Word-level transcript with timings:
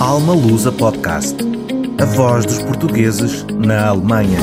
Alma 0.00 0.34
Lusa 0.34 0.70
Podcast. 0.70 1.36
A 1.98 2.04
voz 2.04 2.44
dos 2.44 2.62
portugueses 2.62 3.44
na 3.44 3.88
Alemanha. 3.88 4.38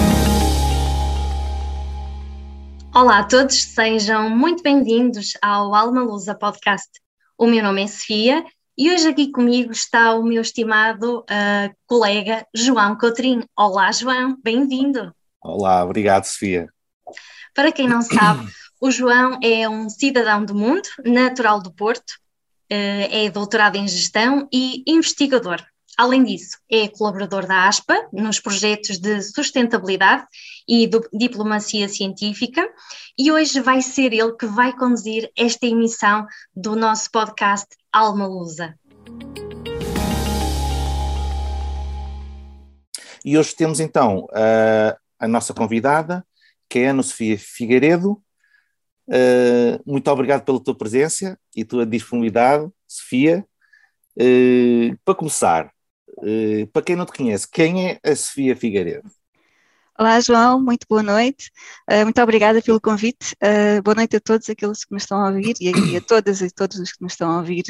Olá 2.91 3.19
a 3.19 3.23
todos, 3.23 3.63
sejam 3.65 4.31
muito 4.31 4.63
bem-vindos 4.63 5.33
ao 5.43 5.75
Alma 5.75 6.01
Lusa 6.01 6.33
Podcast. 6.33 6.89
O 7.37 7.45
meu 7.45 7.61
nome 7.61 7.83
é 7.83 7.87
Sofia 7.87 8.43
e 8.75 8.91
hoje 8.91 9.07
aqui 9.07 9.31
comigo 9.31 9.71
está 9.71 10.15
o 10.15 10.23
meu 10.23 10.41
estimado 10.41 11.19
uh, 11.19 11.75
colega 11.85 12.47
João 12.55 12.97
Coutrinho. 12.97 13.45
Olá, 13.55 13.91
João, 13.91 14.35
bem-vindo. 14.43 15.13
Olá, 15.39 15.85
obrigado, 15.85 16.23
Sofia. 16.25 16.67
Para 17.53 17.71
quem 17.71 17.87
não 17.87 18.01
sabe, 18.01 18.47
o 18.81 18.89
João 18.89 19.37
é 19.43 19.69
um 19.69 19.87
cidadão 19.87 20.43
do 20.43 20.55
mundo, 20.55 20.89
natural 21.05 21.61
do 21.61 21.71
Porto, 21.71 22.22
é 22.73 23.29
doutorado 23.29 23.75
em 23.75 23.87
gestão 23.87 24.47
e 24.51 24.83
investigador. 24.87 25.63
Além 25.95 26.23
disso, 26.23 26.57
é 26.71 26.87
colaborador 26.87 27.45
da 27.45 27.67
ASPA 27.67 28.07
nos 28.11 28.39
projetos 28.39 28.97
de 28.97 29.21
sustentabilidade 29.21 30.25
e 30.67 30.89
diplomacia 31.13 31.87
científica, 31.87 32.67
e 33.17 33.31
hoje 33.31 33.59
vai 33.59 33.81
ser 33.81 34.11
ele 34.11 34.33
que 34.33 34.47
vai 34.47 34.75
conduzir 34.75 35.29
esta 35.37 35.67
emissão 35.67 36.25
do 36.55 36.75
nosso 36.75 37.11
podcast 37.11 37.67
Alma 37.91 38.25
Lusa. 38.25 38.73
E 43.23 43.37
hoje 43.37 43.55
temos 43.55 43.79
então 43.79 44.27
a, 44.33 44.97
a 45.19 45.27
nossa 45.27 45.53
convidada, 45.53 46.25
que 46.67 46.79
é 46.79 46.87
a 46.87 46.91
Ana 46.91 47.03
Sofia 47.03 47.37
Figueiredo, 47.37 48.19
Uh, 49.13 49.79
muito 49.85 50.09
obrigado 50.09 50.43
pela 50.43 50.59
tua 50.59 50.75
presença 50.75 51.37
e 51.55 51.63
tua 51.63 51.85
disponibilidade, 51.85 52.67
Sofia. 52.87 53.45
Uh, 54.17 54.97
para 55.05 55.13
começar, 55.13 55.71
uh, 56.17 56.67
para 56.73 56.81
quem 56.81 56.95
não 56.95 57.05
te 57.05 57.13
conhece, 57.13 57.47
quem 57.47 57.89
é 57.89 57.99
a 58.03 58.15
Sofia 58.15 58.55
Figueiredo? 58.55 59.07
Olá, 59.97 60.19
João, 60.19 60.59
muito 60.61 60.85
boa 60.89 61.03
noite. 61.03 61.51
muito 62.03 62.21
obrigada 62.21 62.61
pelo 62.61 62.81
convite. 62.81 63.35
boa 63.83 63.95
noite 63.95 64.15
a 64.15 64.19
todos 64.19 64.49
aqueles 64.49 64.83
que 64.83 64.93
me 64.93 64.97
estão 64.97 65.19
a 65.19 65.29
ouvir 65.29 65.55
e 65.59 65.69
a, 65.69 65.71
e 65.71 65.97
a 65.97 66.01
todas 66.01 66.41
e 66.41 66.49
todos 66.49 66.79
os 66.79 66.91
que 66.91 67.01
me 67.03 67.07
estão 67.07 67.29
a 67.29 67.37
ouvir 67.37 67.63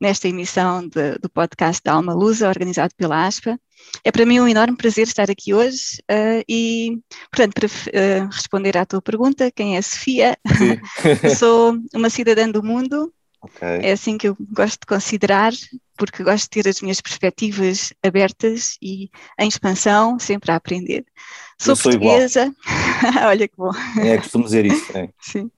nesta 0.00 0.28
emissão 0.28 0.88
de, 0.88 1.18
do 1.18 1.28
podcast 1.28 1.82
da 1.84 1.92
Alma 1.92 2.14
Lusa, 2.14 2.48
organizado 2.48 2.94
pela 2.96 3.26
ASPA. 3.26 3.58
É 4.04 4.10
para 4.10 4.26
mim 4.26 4.40
um 4.40 4.48
enorme 4.48 4.76
prazer 4.76 5.06
estar 5.06 5.30
aqui 5.30 5.54
hoje 5.54 5.98
uh, 6.10 6.42
e, 6.48 6.98
portanto, 7.30 7.52
para 7.54 7.66
uh, 7.66 8.26
responder 8.30 8.76
à 8.76 8.86
tua 8.86 9.02
pergunta, 9.02 9.50
quem 9.50 9.76
é 9.76 9.78
a 9.78 9.82
Sofia? 9.82 10.36
Sou 11.38 11.78
uma 11.94 12.10
cidadã 12.10 12.48
do 12.50 12.62
mundo, 12.62 13.12
okay. 13.42 13.80
é 13.82 13.92
assim 13.92 14.18
que 14.18 14.28
eu 14.28 14.36
gosto 14.52 14.80
de 14.80 14.86
considerar, 14.86 15.52
porque 15.96 16.22
gosto 16.22 16.44
de 16.44 16.50
ter 16.50 16.68
as 16.68 16.80
minhas 16.80 17.00
perspectivas 17.00 17.92
abertas 18.02 18.76
e 18.80 19.10
em 19.38 19.48
expansão, 19.48 20.18
sempre 20.18 20.50
a 20.50 20.56
aprender. 20.56 21.04
Sou, 21.58 21.74
sou 21.74 21.92
portuguesa, 21.92 22.54
olha 23.26 23.48
que 23.48 23.56
bom. 23.56 23.72
É, 24.00 24.16
costumo 24.18 24.44
dizer 24.44 24.66
isso. 24.66 24.96
É. 24.96 25.08
Sim. 25.20 25.50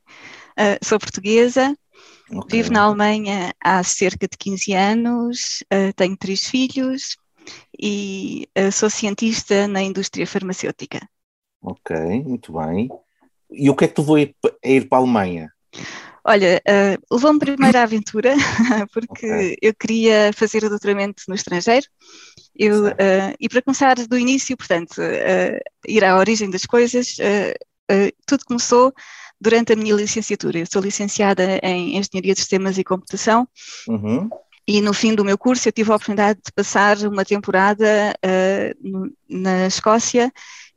Uh, 0.58 0.78
sou 0.82 0.98
portuguesa, 0.98 1.76
okay. 2.30 2.62
vivo 2.62 2.72
na 2.72 2.82
Alemanha 2.82 3.54
há 3.62 3.82
cerca 3.82 4.26
de 4.26 4.36
15 4.36 4.72
anos, 4.74 5.64
tenho 5.96 6.16
três 6.16 6.46
filhos 6.46 7.16
e 7.78 8.48
uh, 8.58 8.70
sou 8.70 8.90
cientista 8.90 9.66
na 9.66 9.82
indústria 9.82 10.26
farmacêutica. 10.26 11.00
Ok, 11.62 11.96
muito 12.24 12.52
bem. 12.52 12.88
E 13.50 13.68
o 13.68 13.76
que 13.76 13.84
é 13.84 13.88
que 13.88 13.94
tu 13.94 14.02
vou 14.02 14.18
ir, 14.18 14.34
ir 14.64 14.88
para 14.88 14.98
a 14.98 15.00
Alemanha? 15.00 15.52
Olha, 16.24 16.60
uh, 16.68 17.14
levou-me 17.14 17.38
primeiro 17.38 17.78
à 17.78 17.82
aventura, 17.82 18.34
porque 18.92 19.26
okay. 19.26 19.56
eu 19.62 19.74
queria 19.74 20.32
fazer 20.34 20.64
o 20.64 20.68
doutoramento 20.68 21.22
no 21.28 21.34
estrangeiro. 21.34 21.86
Eu, 22.54 22.88
uh, 22.88 23.34
e 23.38 23.48
para 23.48 23.62
começar 23.62 23.94
do 23.94 24.18
início, 24.18 24.56
portanto, 24.56 24.98
uh, 24.98 25.60
ir 25.88 26.04
à 26.04 26.18
origem 26.18 26.50
das 26.50 26.66
coisas, 26.66 27.16
tudo 28.24 28.44
começou 28.44 28.92
durante 29.40 29.72
a 29.72 29.76
minha 29.76 29.94
licenciatura. 29.94 30.58
Eu 30.58 30.66
sou 30.70 30.82
licenciada 30.82 31.58
em 31.62 31.96
Engenharia 31.96 32.34
de 32.34 32.40
Sistemas 32.40 32.78
e 32.78 32.84
Computação. 32.84 33.48
Uhum. 33.88 34.28
E 34.68 34.80
no 34.80 34.92
fim 34.92 35.14
do 35.14 35.24
meu 35.24 35.36
curso 35.36 35.66
eu 35.66 35.72
tive 35.72 35.90
a 35.90 35.96
oportunidade 35.96 36.38
de 36.44 36.52
passar 36.52 36.98
uma 36.98 37.24
temporada 37.24 38.14
na 39.28 39.66
Escócia 39.66 40.32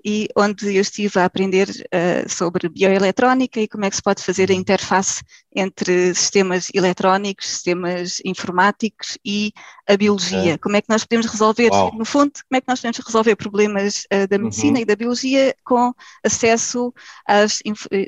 e 0.06 0.28
onde 0.36 0.76
eu 0.76 0.82
estive 0.82 1.20
a 1.20 1.26
aprender 1.26 1.70
uh, 1.70 2.30
sobre 2.30 2.68
bioeletrónica 2.68 3.60
e 3.60 3.68
como 3.68 3.86
é 3.86 3.90
que 3.90 3.96
se 3.96 4.02
pode 4.02 4.22
fazer 4.22 4.52
a 4.52 4.54
interface 4.54 5.24
entre 5.56 6.14
sistemas 6.14 6.70
eletrónicos, 6.74 7.48
sistemas 7.48 8.20
informáticos 8.26 9.18
e 9.24 9.54
a 9.88 9.96
biologia. 9.96 10.54
É. 10.54 10.58
Como 10.58 10.76
é 10.76 10.82
que 10.82 10.90
nós 10.90 11.06
podemos 11.06 11.28
resolver, 11.28 11.70
Uau. 11.70 11.94
no 11.96 12.06
fundo, 12.06 12.32
como 12.50 12.58
é 12.58 12.62
que 12.62 12.68
nós 12.68 12.80
podemos 12.82 12.98
resolver 13.06 13.36
problemas 13.36 14.06
uh, 14.14 14.28
da 14.28 14.38
medicina 14.38 14.78
uhum. 14.78 14.82
e 14.82 14.86
da 14.86 14.96
biologia 14.96 15.56
com 15.64 15.94
acesso 16.24 16.94
às 17.26 17.60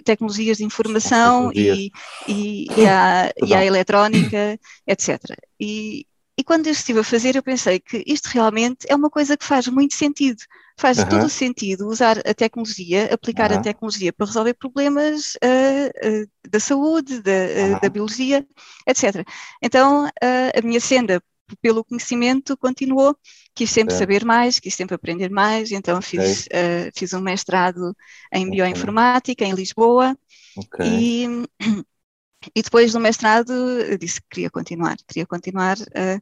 tecnologias 0.04 0.58
de 0.58 0.66
informação 0.66 1.52
e, 1.54 1.92
e, 2.28 2.66
e, 2.76 2.86
à, 2.88 3.32
e 3.44 3.54
à 3.54 3.64
eletrónica, 3.64 4.60
etc. 4.88 5.20
E, 5.60 6.06
e 6.38 6.44
quando 6.44 6.68
eu 6.68 6.74
estive 6.74 7.00
a 7.00 7.04
fazer, 7.04 7.36
eu 7.36 7.44
pensei 7.44 7.80
que 7.80 8.04
isto 8.06 8.28
realmente 8.28 8.86
é 8.90 8.96
uma 8.96 9.10
coisa 9.10 9.38
que 9.38 9.46
faz 9.46 9.68
muito 9.68 9.94
sentido. 9.94 10.44
Faz 10.78 10.98
uhum. 10.98 11.08
todo 11.08 11.26
o 11.26 11.30
sentido 11.30 11.88
usar 11.88 12.20
a 12.20 12.34
tecnologia, 12.34 13.14
aplicar 13.14 13.52
uhum. 13.52 13.60
a 13.60 13.62
tecnologia 13.62 14.12
para 14.12 14.26
resolver 14.26 14.54
problemas 14.56 15.36
uh, 15.36 16.24
uh, 16.24 16.50
da 16.50 16.60
saúde, 16.60 17.22
da, 17.22 17.32
uh, 17.32 17.82
da, 17.82 17.90
biologia, 17.90 18.46
etc. 18.86 19.26
Então, 19.62 20.10
a 20.22 20.62
minha 20.62 20.82
senda 20.82 21.24
pelo 21.62 21.86
conhecimento 21.86 22.58
continuou, 22.58 23.16
quis 23.54 23.70
sempre 23.70 23.94
é. 23.94 23.98
saber 23.98 24.26
mais, 24.26 24.60
quis 24.60 24.74
sempre 24.74 24.96
aprender 24.96 25.30
mais, 25.30 25.72
então 25.72 26.02
fiz, 26.02 26.48
okay. 26.48 26.92
fiz 26.94 27.14
um 27.14 27.22
mestrado 27.22 27.96
em 28.34 28.50
bioinformática 28.50 29.46
em 29.46 29.54
Lisboa 29.54 30.18
okay. 30.58 30.88
e 30.88 31.28
e 32.54 32.62
depois 32.62 32.94
no 32.94 33.00
mestrado 33.00 33.54
disse 34.00 34.22
que 34.22 34.28
queria 34.30 34.50
continuar, 34.50 34.98
queria 35.08 35.26
continuar 35.26 35.78
a, 35.96 36.16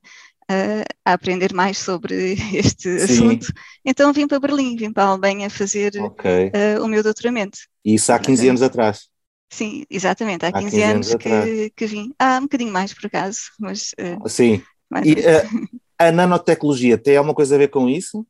a, 0.54 1.12
a 1.12 1.14
aprender 1.14 1.54
mais 1.54 1.78
sobre 1.78 2.36
este 2.54 3.00
Sim. 3.00 3.04
assunto. 3.04 3.48
Então 3.84 4.14
vim 4.14 4.28
para 4.28 4.40
Berlim, 4.40 4.76
vim 4.76 4.92
para 4.92 5.04
a 5.04 5.08
Alemanha 5.08 5.50
fazer 5.50 5.94
okay. 6.02 6.48
uh, 6.48 6.84
o 6.84 6.88
meu 6.88 7.04
doutoramento. 7.04 7.60
E 7.84 7.96
isso 7.96 8.12
há 8.12 8.20
15 8.20 8.50
anos 8.50 8.62
atrás? 8.62 9.08
Sim, 9.52 9.86
exatamente, 9.90 10.46
há, 10.46 10.50
há 10.50 10.54
15, 10.54 10.66
15 10.72 10.82
anos, 10.84 11.10
anos 11.10 11.24
que, 11.24 11.70
que, 11.76 11.86
vim. 11.86 12.12
Há 12.18 12.38
um 12.38 12.44
bocadinho 12.44 12.74
mais, 12.74 12.94
por 12.94 13.06
acaso, 13.06 13.40
mas... 13.60 13.92
Uh, 14.00 14.28
Sim, 14.28 14.64
e 15.04 15.14
uh, 15.14 15.68
a 15.98 16.12
nanotecnologia 16.12 16.98
tem 16.98 17.18
alguma 17.18 17.36
coisa 17.36 17.56
a 17.56 17.58
ver 17.58 17.70
com 17.70 17.88
isso? 17.88 18.26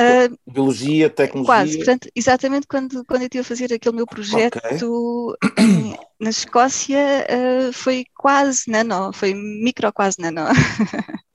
Uh, 0.00 0.36
Biologia, 0.50 1.10
tecnologia. 1.10 1.54
Quase, 1.54 1.76
portanto, 1.76 2.08
exatamente 2.16 2.66
quando, 2.66 3.04
quando 3.04 3.22
eu 3.22 3.26
estive 3.26 3.40
a 3.40 3.44
fazer 3.44 3.72
aquele 3.74 3.96
meu 3.96 4.06
projeto 4.06 4.58
okay. 4.58 5.64
em, 5.64 5.96
na 6.18 6.30
Escócia, 6.30 7.26
uh, 7.28 7.72
foi 7.72 8.06
quase 8.14 8.70
nano, 8.70 9.12
foi 9.12 9.34
micro 9.34 9.92
quase 9.92 10.20
nano. 10.20 10.40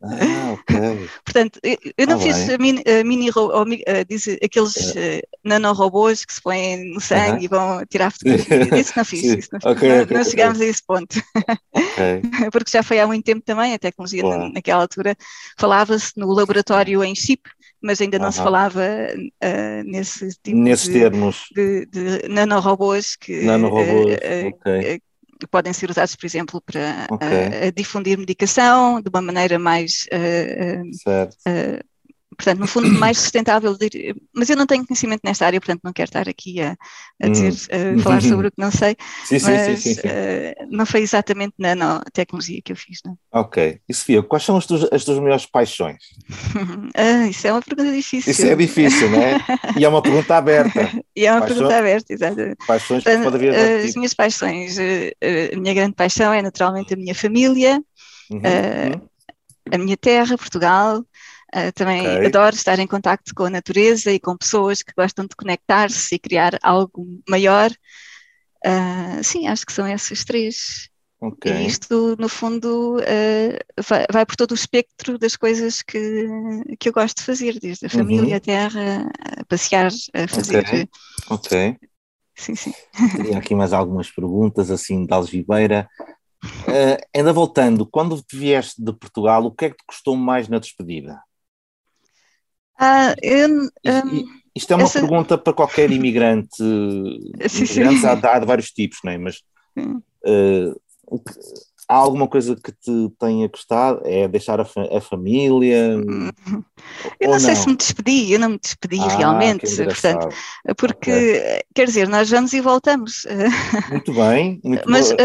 Ah, 0.01 0.53
ok. 0.53 1.09
Portanto, 1.25 1.59
eu, 1.63 1.78
eu 1.97 2.07
não 2.07 2.16
ah, 2.16 2.19
fiz 2.19 2.50
a 2.50 2.57
mini, 2.57 2.84
a 2.88 3.03
mini 3.03 3.29
uh, 3.29 4.06
diz, 4.07 4.28
aqueles 4.44 4.75
uh, 4.75 5.22
nanorobôs 5.44 6.24
que 6.24 6.34
se 6.34 6.41
põem 6.41 6.94
no 6.94 7.01
sangue 7.01 7.31
uh 7.31 7.38
-huh. 7.38 7.44
e 7.44 7.47
vão 7.47 7.85
tirar 7.85 8.12
fotografias. 8.12 8.72
Isso 8.88 8.94
não 8.95 9.06
fiz, 9.06 9.24
isso 9.24 9.50
não, 9.51 9.72
okay, 9.72 9.89
não, 9.89 10.03
okay, 10.03 10.18
não 10.18 10.24
chegámos 10.24 10.62
a 10.62 10.66
esse 10.66 10.84
ponto. 10.85 11.22
Porque 12.51 12.72
já 12.72 12.84
foi 12.84 13.00
há 13.00 13.07
muito 13.07 13.25
tempo 13.25 13.41
também, 13.45 13.74
a 13.74 13.79
tecnologia 13.79 14.22
claro. 14.22 14.51
naquela 14.53 14.81
altura 14.81 15.16
falava-se 15.57 16.13
no 16.16 16.31
laboratório 16.31 17.03
em 17.03 17.16
chip, 17.16 17.50
mas 17.81 18.01
ainda 18.01 18.17
não 18.19 18.31
se 18.31 18.39
falava 18.39 18.81
uh, 18.81 19.83
nesse 19.85 20.29
tipo 20.43 20.57
Nesses 20.57 20.88
de, 20.88 20.93
termos. 20.93 21.45
De, 21.53 21.85
de 21.85 22.27
nanorobôs 22.27 23.15
que, 23.15 23.43
nanorobôs, 23.43 24.15
uh, 24.15 24.47
okay 24.47 25.01
podem 25.51 25.71
ser 25.71 25.88
usados, 25.91 26.15
por 26.15 26.25
exemplo, 26.25 26.59
para 26.59 27.05
okay. 27.11 27.71
difundir 27.71 28.17
medicação 28.17 29.00
de 29.00 29.07
uma 29.07 29.21
maneira 29.21 29.59
mais 29.59 30.07
uh, 30.12 30.81
portanto, 32.38 32.60
no 32.60 32.68
fundo, 32.68 32.88
mais 33.00 33.18
sustentável. 33.18 33.75
Mas 34.34 34.50
eu 34.50 34.56
não 34.56 34.68
tenho 34.68 34.86
conhecimento 34.86 35.22
nesta 35.24 35.45
área, 35.45 35.60
portanto, 35.60 35.81
não 35.84 35.92
quero 35.92 36.07
estar 36.07 36.30
aqui 36.30 36.62
a, 36.62 36.78
a 37.22 37.28
dizer, 37.28 37.54
hum. 37.74 38.00
falar 38.00 38.22
sobre 38.24 38.48
o 38.48 38.51
que 38.51 38.62
não 38.62 38.72
sei. 38.72 38.95
Sim, 39.25 39.39
mas 39.42 39.80
sim, 39.81 39.94
sim, 39.95 40.00
uh, 40.01 40.68
não 40.69 40.86
foi 40.86 41.01
exatamente 41.01 41.56
na 41.57 41.75
nanotecnologia 41.75 42.62
que 42.63 42.72
eu 42.72 42.75
fiz. 42.75 43.00
Não? 43.04 43.18
Ok. 43.34 43.80
E 43.89 43.94
Sofia, 43.94 44.22
quais 44.22 44.44
são 44.44 44.56
as 44.56 44.66
tuas, 44.66 44.88
as 44.92 45.04
tuas 45.04 45.19
melhores 45.19 45.45
paixões? 45.45 45.98
ah, 46.95 47.28
isso 47.28 47.48
é 47.48 47.51
uma 47.51 47.62
pergunta 47.62 47.92
difícil. 47.92 48.31
Isso 48.31 48.45
é 48.45 48.56
difícil, 48.56 49.10
não 49.10 49.22
é? 49.22 49.38
E 49.78 49.84
é 49.84 49.89
uma 49.89 50.01
pergunta 50.01 50.38
aberta. 50.38 50.92
e 51.16 51.25
é 51.25 51.31
uma 51.31 51.42
paixões, 51.42 51.57
pergunta 51.57 51.80
aberta, 51.80 52.13
exatamente. 52.13 52.68
Paixões 52.68 53.04
que 53.04 53.18
pode 53.18 53.36
haver. 53.36 53.54
Uh, 53.54 53.86
as 53.86 53.95
minhas 53.95 54.13
paixões, 54.13 54.78
uh, 54.78 55.54
a 55.54 55.60
minha 55.60 55.74
grande 55.74 55.95
paixão 55.95 56.31
é 56.31 56.42
naturalmente 56.42 56.94
a 56.94 56.98
minha 56.98 57.16
família. 57.16 57.81
Uhum, 58.30 58.39
uhum. 58.39 59.07
A 59.69 59.78
minha 59.78 59.98
terra, 59.98 60.38
Portugal, 60.38 61.04
Uh, 61.55 61.71
também 61.73 62.01
okay. 62.01 62.25
adoro 62.27 62.55
estar 62.55 62.77
em 62.77 62.88
contato 62.88 63.33
com 63.33 63.45
a 63.45 63.49
natureza 63.49 64.11
e 64.11 64.19
com 64.19 64.38
pessoas 64.38 64.81
que 64.81 64.94
gostam 64.97 65.25
de 65.25 65.35
conectar-se 65.35 66.15
e 66.15 66.19
criar 66.19 66.57
algo 66.61 67.21
maior. 67.27 67.71
Uh, 68.65 69.23
sim, 69.23 69.47
acho 69.47 69.65
que 69.65 69.71
são 69.73 69.85
essas 69.85 70.25
três 70.25 70.89
Ok. 71.19 71.51
E 71.51 71.65
isto, 71.65 72.15
no 72.19 72.29
fundo, 72.29 72.97
uh, 72.97 73.83
vai, 73.88 74.05
vai, 74.11 74.25
por 74.25 74.35
todo 74.35 74.51
o 74.51 74.55
espectro 74.55 75.17
das 75.17 75.35
coisas 75.35 75.81
que, 75.81 76.27
que 76.79 76.89
eu 76.89 76.94
gosto 76.94 77.17
de 77.17 77.23
fazer, 77.23 77.59
desde 77.59 77.88
a 77.88 77.89
família, 77.89 78.29
uhum. 78.29 78.35
a 78.35 78.39
terra, 78.39 79.11
a 79.39 79.45
passear, 79.45 79.91
a 80.13 80.27
fazer. 80.27 80.59
Ok. 80.59 80.88
okay. 81.29 81.77
Sim, 82.35 82.53
sim. 82.53 82.73
Teria 83.15 83.39
aqui 83.39 83.55
mais 83.55 83.73
algumas 83.73 84.11
perguntas, 84.11 84.69
assim, 84.69 85.07
de 85.07 85.13
Algibeira. 85.13 85.89
Uh, 86.43 87.01
ainda 87.15 87.33
voltando, 87.33 87.83
quando 87.83 88.23
vieste 88.31 88.79
de 88.79 88.93
Portugal, 88.93 89.43
o 89.43 89.51
que 89.51 89.65
é 89.65 89.69
que 89.71 89.77
te 89.77 89.85
custou 89.88 90.15
mais 90.15 90.47
na 90.47 90.59
despedida? 90.59 91.19
Ah, 92.79 93.15
eu, 93.21 93.50
um, 93.50 93.69
isto 94.56 94.71
é 94.71 94.75
uma 94.75 94.83
essa... 94.83 95.00
pergunta 95.00 95.38
para 95.38 95.53
qualquer 95.53 95.91
imigrante. 95.91 96.57
Sim, 97.47 97.65
Imigrantes 97.65 98.01
sim. 98.01 98.07
Há, 98.07 98.35
há 98.35 98.39
de 98.39 98.45
vários 98.45 98.71
tipos, 98.71 99.00
não 99.03 99.12
é? 99.12 99.18
Mas 99.18 99.38
uh, 99.77 100.81
há 101.88 101.95
alguma 101.95 102.27
coisa 102.27 102.56
que 102.56 102.71
te 102.71 103.09
tenha 103.19 103.47
custado? 103.47 104.01
É 104.03 104.27
deixar 104.27 104.59
a, 104.59 104.65
fa 104.65 104.81
a 104.95 105.00
família? 105.00 105.95
Eu 107.19 107.31
não 107.31 107.39
sei 107.39 107.53
não? 107.53 107.62
se 107.62 107.69
me 107.69 107.75
despedi, 107.75 108.33
eu 108.33 108.39
não 108.39 108.50
me 108.50 108.59
despedi 108.59 109.00
ah, 109.00 109.18
realmente, 109.18 109.75
portanto, 109.75 110.29
porque, 110.77 111.12
okay. 111.12 111.62
quer 111.75 111.85
dizer, 111.85 112.07
nós 112.07 112.29
vamos 112.29 112.53
e 112.53 112.62
voltamos. 112.62 113.25
Muito 113.89 114.13
bem, 114.13 114.59
muito 114.63 114.89
Mas, 114.89 115.12
uh, 115.12 115.15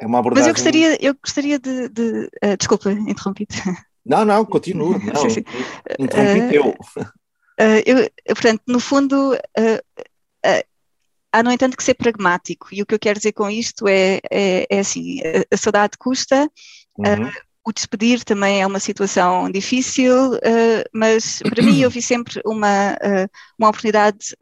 é 0.00 0.06
uma 0.06 0.18
abordagem... 0.18 0.42
Mas 0.42 0.46
eu 0.48 0.54
gostaria, 0.54 1.04
eu 1.04 1.14
gostaria 1.14 1.58
de, 1.58 1.88
de 1.90 2.30
uh, 2.44 2.56
desculpa, 2.56 2.90
interrompi-te. 2.90 3.62
Não, 4.04 4.24
não, 4.24 4.44
continua, 4.44 4.98
não, 5.00 5.16
sim, 5.16 5.30
sim. 5.30 5.44
interrompi 5.98 6.58
uh, 6.58 6.74
eu. 7.84 8.10
portanto, 8.34 8.62
no 8.66 8.80
fundo, 8.80 9.36
há, 11.32 11.42
no 11.42 11.52
entanto, 11.52 11.76
que 11.76 11.84
ser 11.84 11.94
pragmático. 11.94 12.68
E 12.72 12.82
o 12.82 12.86
que 12.86 12.94
eu 12.94 12.98
quero 12.98 13.18
dizer 13.18 13.32
com 13.32 13.48
isto 13.48 13.86
é, 13.88 14.20
é, 14.30 14.66
é 14.70 14.78
assim: 14.80 15.20
a, 15.50 15.56
saudade 15.56 15.96
custa, 15.98 16.50
uhum. 16.96 17.26
uh, 17.26 17.32
o 17.64 17.72
despedir 17.72 18.24
também 18.24 18.62
é 18.62 18.66
uma 18.66 18.80
situação 18.80 19.50
difícil, 19.50 20.34
uh, 20.34 20.84
mas 20.92 21.40
para 21.42 21.62
mim 21.62 21.80
eu 21.80 21.90
vi 21.90 22.02
sempre 22.02 22.40
uma, 22.44 22.92
uh, 22.94 23.28
uma 23.58 23.68
oportunidade. 23.68 24.34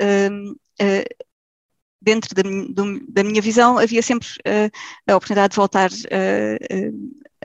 dentro 2.01 2.33
da, 2.37 3.25
minha 3.25 3.43
visão, 3.43 3.79
havia 3.79 4.01
sempre 4.01 4.29
a 5.09 5.17
oportunidade 5.17 5.53
de 5.53 5.57
voltar 5.57 5.91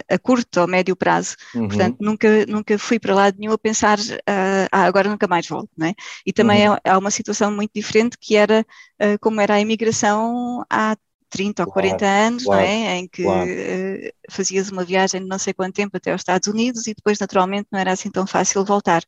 a 0.09 0.19
curto 0.19 0.61
ou 0.61 0.67
médio 0.67 0.95
prazo. 0.95 1.35
Uhum. 1.53 1.67
Portanto, 1.67 1.97
nunca, 1.99 2.45
nunca 2.45 2.77
fui 2.77 2.99
para 2.99 3.15
lado 3.15 3.37
nenhum 3.39 3.53
a 3.53 3.57
pensar, 3.57 3.99
uh, 3.99 4.67
ah, 4.71 4.85
agora 4.85 5.09
nunca 5.09 5.27
mais 5.27 5.47
volto, 5.47 5.69
não 5.77 5.87
é? 5.87 5.93
E 6.25 6.33
também 6.33 6.69
uhum. 6.69 6.77
há, 6.83 6.97
uma 6.97 7.11
situação 7.11 7.51
muito 7.51 7.71
diferente 7.73 8.17
que 8.19 8.35
era 8.35 8.65
uh, 9.01 9.19
como 9.19 9.41
era 9.41 9.55
a 9.55 9.59
imigração 9.59 10.63
há 10.69 10.95
30 11.29 11.63
ou 11.63 11.71
40 11.71 12.05
anos, 12.05 12.43
claro, 12.43 12.61
não 12.61 12.67
é? 12.67 12.97
Em 12.97 13.07
que 13.07 13.23
claro. 13.23 13.49
uh, 13.49 14.11
fazias 14.29 14.69
uma 14.69 14.83
viagem 14.83 15.21
de 15.21 15.27
não 15.27 15.39
sei 15.39 15.53
quanto 15.53 15.75
tempo 15.75 15.95
até 15.95 16.11
aos 16.11 16.21
Estados 16.21 16.47
Unidos 16.47 16.87
e 16.87 16.93
depois, 16.93 17.19
naturalmente, 17.19 17.67
não 17.71 17.79
era 17.79 17.91
assim 17.91 18.11
tão 18.11 18.27
fácil 18.27 18.63
voltar. 18.65 19.03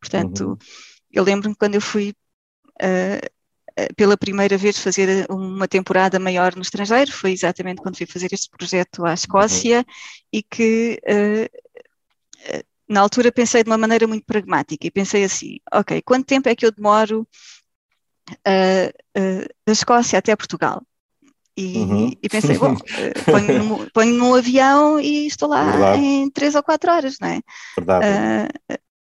Portanto, 0.00 0.40
uhum. 0.40 0.56
eu 1.12 1.24
lembro-me 1.24 1.54
quando 1.54 1.76
eu 1.76 1.80
fui 1.80 2.14
uh, 2.82 3.37
pela 3.96 4.16
primeira 4.16 4.56
vez 4.56 4.78
fazer 4.78 5.26
uma 5.30 5.68
temporada 5.68 6.18
maior 6.18 6.54
no 6.54 6.62
estrangeiro, 6.62 7.12
foi 7.12 7.32
exatamente 7.32 7.80
quando 7.80 7.96
fui 7.96 8.06
fazer 8.06 8.28
este 8.32 8.50
projeto 8.50 9.04
à 9.04 9.14
Escócia 9.14 9.78
uhum. 9.78 9.84
e 10.32 10.42
que 10.42 11.00
uh, 11.04 12.62
na 12.88 13.00
altura 13.00 13.30
pensei 13.30 13.62
de 13.62 13.70
uma 13.70 13.78
maneira 13.78 14.06
muito 14.06 14.24
pragmática 14.24 14.86
e 14.86 14.90
pensei 14.90 15.24
assim, 15.24 15.58
ok, 15.72 16.00
quanto 16.02 16.26
tempo 16.26 16.48
é 16.48 16.56
que 16.56 16.64
eu 16.64 16.72
demoro 16.72 17.26
uh, 18.30 19.20
uh, 19.20 19.48
da 19.66 19.72
Escócia 19.72 20.18
até 20.18 20.34
Portugal? 20.34 20.82
E, 21.56 21.78
uhum. 21.78 22.12
e 22.22 22.28
pensei, 22.28 22.56
bom, 22.56 22.76
ponho, 23.24 23.64
num, 23.64 23.86
ponho 23.92 24.14
num 24.14 24.34
avião 24.34 25.00
e 25.00 25.26
estou 25.26 25.48
lá 25.48 25.70
Verdade. 25.70 26.00
em 26.00 26.30
três 26.30 26.54
ou 26.54 26.62
quatro 26.62 26.90
horas, 26.90 27.16
não 27.20 27.28
é? 27.28 27.40
Verdade. 27.76 28.06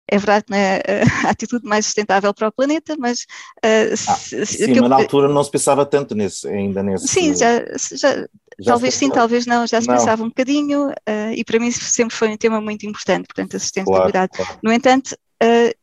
É 0.07 0.18
verdade 0.18 0.46
que 0.46 0.52
não 0.52 0.57
é 0.57 0.81
a 1.25 1.30
atitude 1.30 1.68
mais 1.68 1.86
sustentável 1.86 2.34
para 2.34 2.48
o 2.48 2.52
planeta, 2.52 2.96
mas. 2.98 3.22
Uh, 3.63 3.94
ah, 3.94 4.16
sim, 4.16 4.80
mas 4.80 4.90
na 4.90 4.96
altura 4.96 5.28
não 5.28 5.44
se 5.44 5.52
pensava 5.52 5.86
tanto 5.86 6.13
nesse, 6.13 6.48
ainda 6.48 6.84
nesse. 6.84 7.07
Sim, 7.07 7.36
já, 7.36 7.60
já, 7.92 8.28
já 8.60 8.72
talvez 8.72 8.94
sim, 8.94 9.10
talvez 9.10 9.46
não, 9.46 9.66
já 9.66 9.81
se 9.81 9.88
não. 9.88 9.96
pensava 9.96 10.24
um 10.24 10.30
bocadinho, 10.30 10.90
uh, 10.90 11.31
e 11.36 11.44
para 11.44 11.60
mim 11.60 11.72
sempre 11.72 12.16
foi 12.16 12.30
um 12.30 12.38
tema 12.38 12.62
muito 12.62 12.86
importante, 12.86 13.25
portanto, 13.25 13.56
a 13.56 13.60
sustentabilidade. 13.60 14.31
Claro, 14.34 14.48
claro. 14.48 14.60
No 14.63 14.72
entanto, 14.72 15.16
uh, 15.44 15.75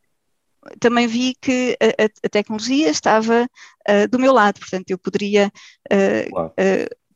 também 0.78 1.08
vi 1.08 1.34
que 1.40 1.76
a, 1.80 2.04
a 2.24 2.28
tecnologia 2.28 2.88
estava 2.88 3.48
do 4.08 4.16
meu 4.16 4.32
lado, 4.32 4.60
portanto, 4.60 4.88
eu 4.90 4.96
poderia. 4.98 5.50
Claro 6.30 6.52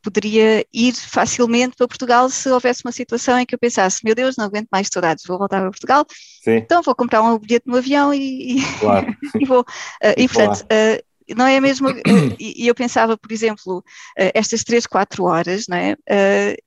poderia 0.07 0.65
ir 0.73 0.95
facilmente 0.95 1.75
para 1.77 1.89
Portugal 1.89 2.31
se 2.31 2.49
houvesse 2.49 2.85
uma 2.85 2.93
situação 2.93 3.41
em 3.41 3.45
que 3.45 3.57
eu 3.57 3.59
pensasse, 3.59 4.05
meu 4.05 4.15
Deus, 4.15 4.37
não 4.37 4.45
aguento 4.45 4.69
mais 4.71 4.89
saudades, 4.93 5.25
vou 5.27 5.37
voltar 5.37 5.61
para 5.61 5.71
Portugal, 5.71 6.07
Sim. 6.45 6.59
então 6.59 6.81
vou 6.81 6.95
comprar 6.95 7.23
um 7.23 7.37
bilhete 7.37 7.67
no 7.67 7.77
avião 7.77 8.15
e, 8.15 8.63
claro. 8.79 9.07
e 9.41 9.45
vou. 9.45 9.63
Uh, 9.63 10.15
e, 10.17 10.29
portanto, 10.29 10.61
uh, 10.61 11.35
não 11.37 11.45
é 11.45 11.61
mesmo, 11.61 11.89
uh, 11.91 12.37
e 12.39 12.69
eu 12.69 12.75
pensava, 12.75 13.19
por 13.19 13.33
exemplo, 13.33 13.83
estas 14.17 14.63
três, 14.63 14.87
quatro 14.87 15.25
horas, 15.25 15.65
não 15.69 15.77
é? 15.77 15.97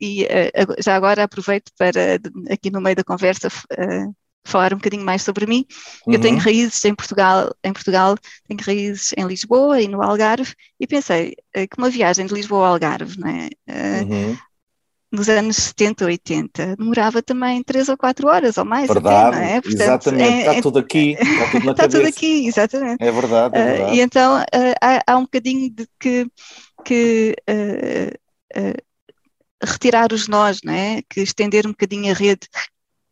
e 0.02 0.28
já 0.80 0.98
agora 0.98 1.24
aproveito 1.24 1.72
para, 1.78 2.20
aqui 2.52 2.70
no 2.70 2.82
meio 2.82 2.98
da 2.98 3.06
conversa, 3.06 3.48
falar 4.50 4.74
um 4.74 4.78
bocadinho 4.78 5.06
mais 5.06 5.22
sobre 5.22 5.46
mim. 5.46 5.66
Uhum. 6.06 6.14
Eu 6.14 6.22
tenho 6.22 6.36
uhum. 6.36 6.42
raízes 6.42 6.84
em 6.84 6.94
Portugal, 6.94 7.54
em 7.64 7.72
Portugal, 7.72 8.16
tenho 8.48 8.60
raízes 8.62 9.14
em 9.18 9.26
Lisboa 9.26 9.82
e 9.82 9.88
no 9.88 10.02
Algarve, 10.02 10.54
e 10.80 10.88
pensei 10.88 11.36
uh, 11.56 11.68
que 11.68 11.78
uma 11.78 11.90
viagem 11.90 12.26
de 12.26 12.34
Lisboa 12.34 12.68
ao 12.68 12.74
Algarve, 12.74 13.20
né, 13.20 13.50
uh, 13.70 14.04
uhum. 14.04 14.38
nos 15.12 15.30
anos 15.30 15.56
70, 15.56 16.06
80, 16.06 16.76
demorava 16.78 17.22
também 17.22 17.64
3 17.64 17.90
ou 17.90 17.98
4 17.98 18.28
horas 18.28 18.58
ou 18.58 18.66
mais. 18.66 18.88
Verdade, 18.88 19.38
até, 19.38 19.52
é? 19.54 19.62
Portanto, 19.62 19.82
exatamente, 19.82 20.24
é, 20.24 20.40
está 20.40 20.56
é, 20.56 20.62
tudo 20.62 20.80
aqui. 20.80 21.18
Está 21.20 21.52
tudo, 21.52 21.72
está 21.72 21.88
tudo 21.88 22.08
aqui, 22.08 22.48
exatamente. 22.48 23.04
É 23.04 23.12
verdade, 23.12 23.58
é 23.58 23.64
verdade. 23.64 23.92
Uh, 23.92 23.96
e 23.96 24.02
então 24.02 24.36
há, 24.82 25.04
há, 25.08 25.18
um 25.18 25.24
bocadinho 25.24 25.70
de 25.70 25.88
que, 26.00 26.28
que 26.84 27.36
retirar 29.64 30.14
os 30.14 30.28
nós, 30.28 30.62
não 30.64 30.74
é? 30.74 31.02
que 31.10 31.22
estender 31.22 31.68
um 31.68 31.72
bocadinho 31.72 32.12
a 32.12 32.16
rede 32.16 32.48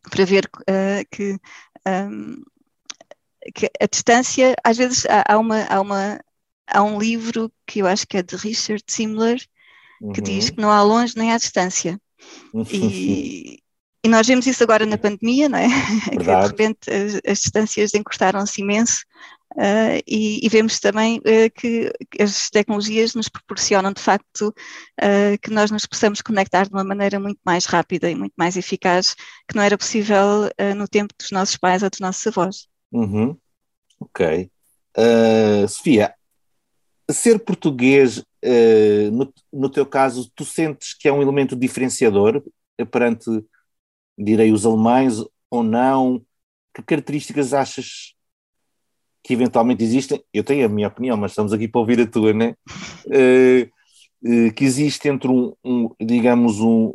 para 0.08 0.24
ver 0.24 0.48
uh, 0.62 1.06
que, 1.10 1.38
um, 1.86 2.42
que, 3.54 3.70
a 3.80 3.86
distância, 3.86 4.54
às 4.64 4.76
vezes 4.76 5.06
há, 5.06 5.34
há, 5.34 5.38
uma, 5.38 5.64
há, 5.64 5.80
uma, 5.80 6.20
há 6.66 6.82
um 6.82 6.98
livro 6.98 7.52
que 7.66 7.80
eu 7.80 7.86
acho 7.86 8.06
que 8.06 8.16
é 8.16 8.22
de 8.22 8.36
Richard 8.36 8.82
Simler, 8.86 9.38
que 10.12 10.20
uhum. 10.20 10.24
diz 10.24 10.50
que 10.50 10.60
não 10.60 10.70
há 10.70 10.82
longe 10.82 11.14
nem 11.16 11.32
há 11.32 11.36
distância. 11.36 12.00
E, 12.70 13.62
e, 14.04 14.08
nós 14.08 14.26
vemos 14.26 14.46
isso 14.46 14.62
agora 14.62 14.86
na 14.86 14.98
pandemia, 14.98 15.48
não 15.48 15.58
é? 15.58 15.68
que 16.10 16.18
de 16.18 16.46
repente 16.46 16.90
as, 16.90 17.20
as 17.26 17.38
distâncias 17.38 17.94
encurtaram-se 17.94 18.60
imenso 18.60 19.04
Uh, 19.58 19.98
e, 20.06 20.46
e, 20.46 20.48
vemos 20.48 20.78
também 20.78 21.18
uh, 21.18 21.50
que 21.52 21.92
as 22.20 22.48
tecnologias 22.48 23.16
nos 23.16 23.28
proporcionam, 23.28 23.92
de 23.92 24.00
facto, 24.00 24.54
uh, 25.02 25.36
que 25.42 25.50
nós 25.50 25.68
nos 25.72 25.84
possamos 25.84 26.22
conectar 26.22 26.68
de 26.68 26.72
uma 26.72 26.84
maneira 26.84 27.18
muito 27.18 27.40
mais 27.44 27.64
rápida 27.64 28.08
e 28.08 28.14
muito 28.14 28.34
mais 28.36 28.56
eficaz, 28.56 29.16
que 29.48 29.56
não 29.56 29.62
era 29.62 29.76
possível 29.76 30.48
no 30.76 30.86
tempo 30.86 31.12
dos 31.18 31.32
nossos 31.32 31.56
pais 31.56 31.82
ou 31.82 31.90
dos 31.90 31.98
nossos 31.98 32.24
avós. 32.28 32.68
Uhum. 32.92 33.36
Ok. 33.98 34.48
Sofia, 35.68 36.14
ser 37.10 37.40
português, 37.40 38.24
no, 39.12 39.32
no 39.52 39.68
teu 39.68 39.84
caso, 39.86 40.30
tu 40.36 40.44
sentes 40.44 40.94
que 40.94 41.08
é 41.08 41.12
um 41.12 41.22
elemento 41.22 41.56
diferenciador 41.56 42.42
perante, 42.90 43.28
direi, 44.16 44.52
os 44.52 44.64
alemães 44.64 45.14
ou 45.50 45.64
não? 45.64 46.24
Que 46.74 46.82
características 46.82 47.52
achas 47.52 48.14
que 49.22 49.32
eventualmente 49.32 49.82
existem, 49.82 50.22
eu 50.32 50.44
tenho 50.44 50.66
a 50.66 50.68
minha 50.68 50.88
opinião, 50.88 51.16
mas 51.16 51.32
estamos 51.32 51.52
aqui 51.52 51.68
para 51.68 51.80
ouvir 51.80 52.00
a 52.00 52.06
tua, 52.06 52.32
né? 52.32 52.54
Uh, 53.06 53.68
uh, 54.22 54.52
que 54.54 54.64
existe 54.64 55.08
entre 55.08 55.28
um, 55.28 55.52
um, 55.64 55.90
digamos, 56.00 56.60
um, 56.60 56.94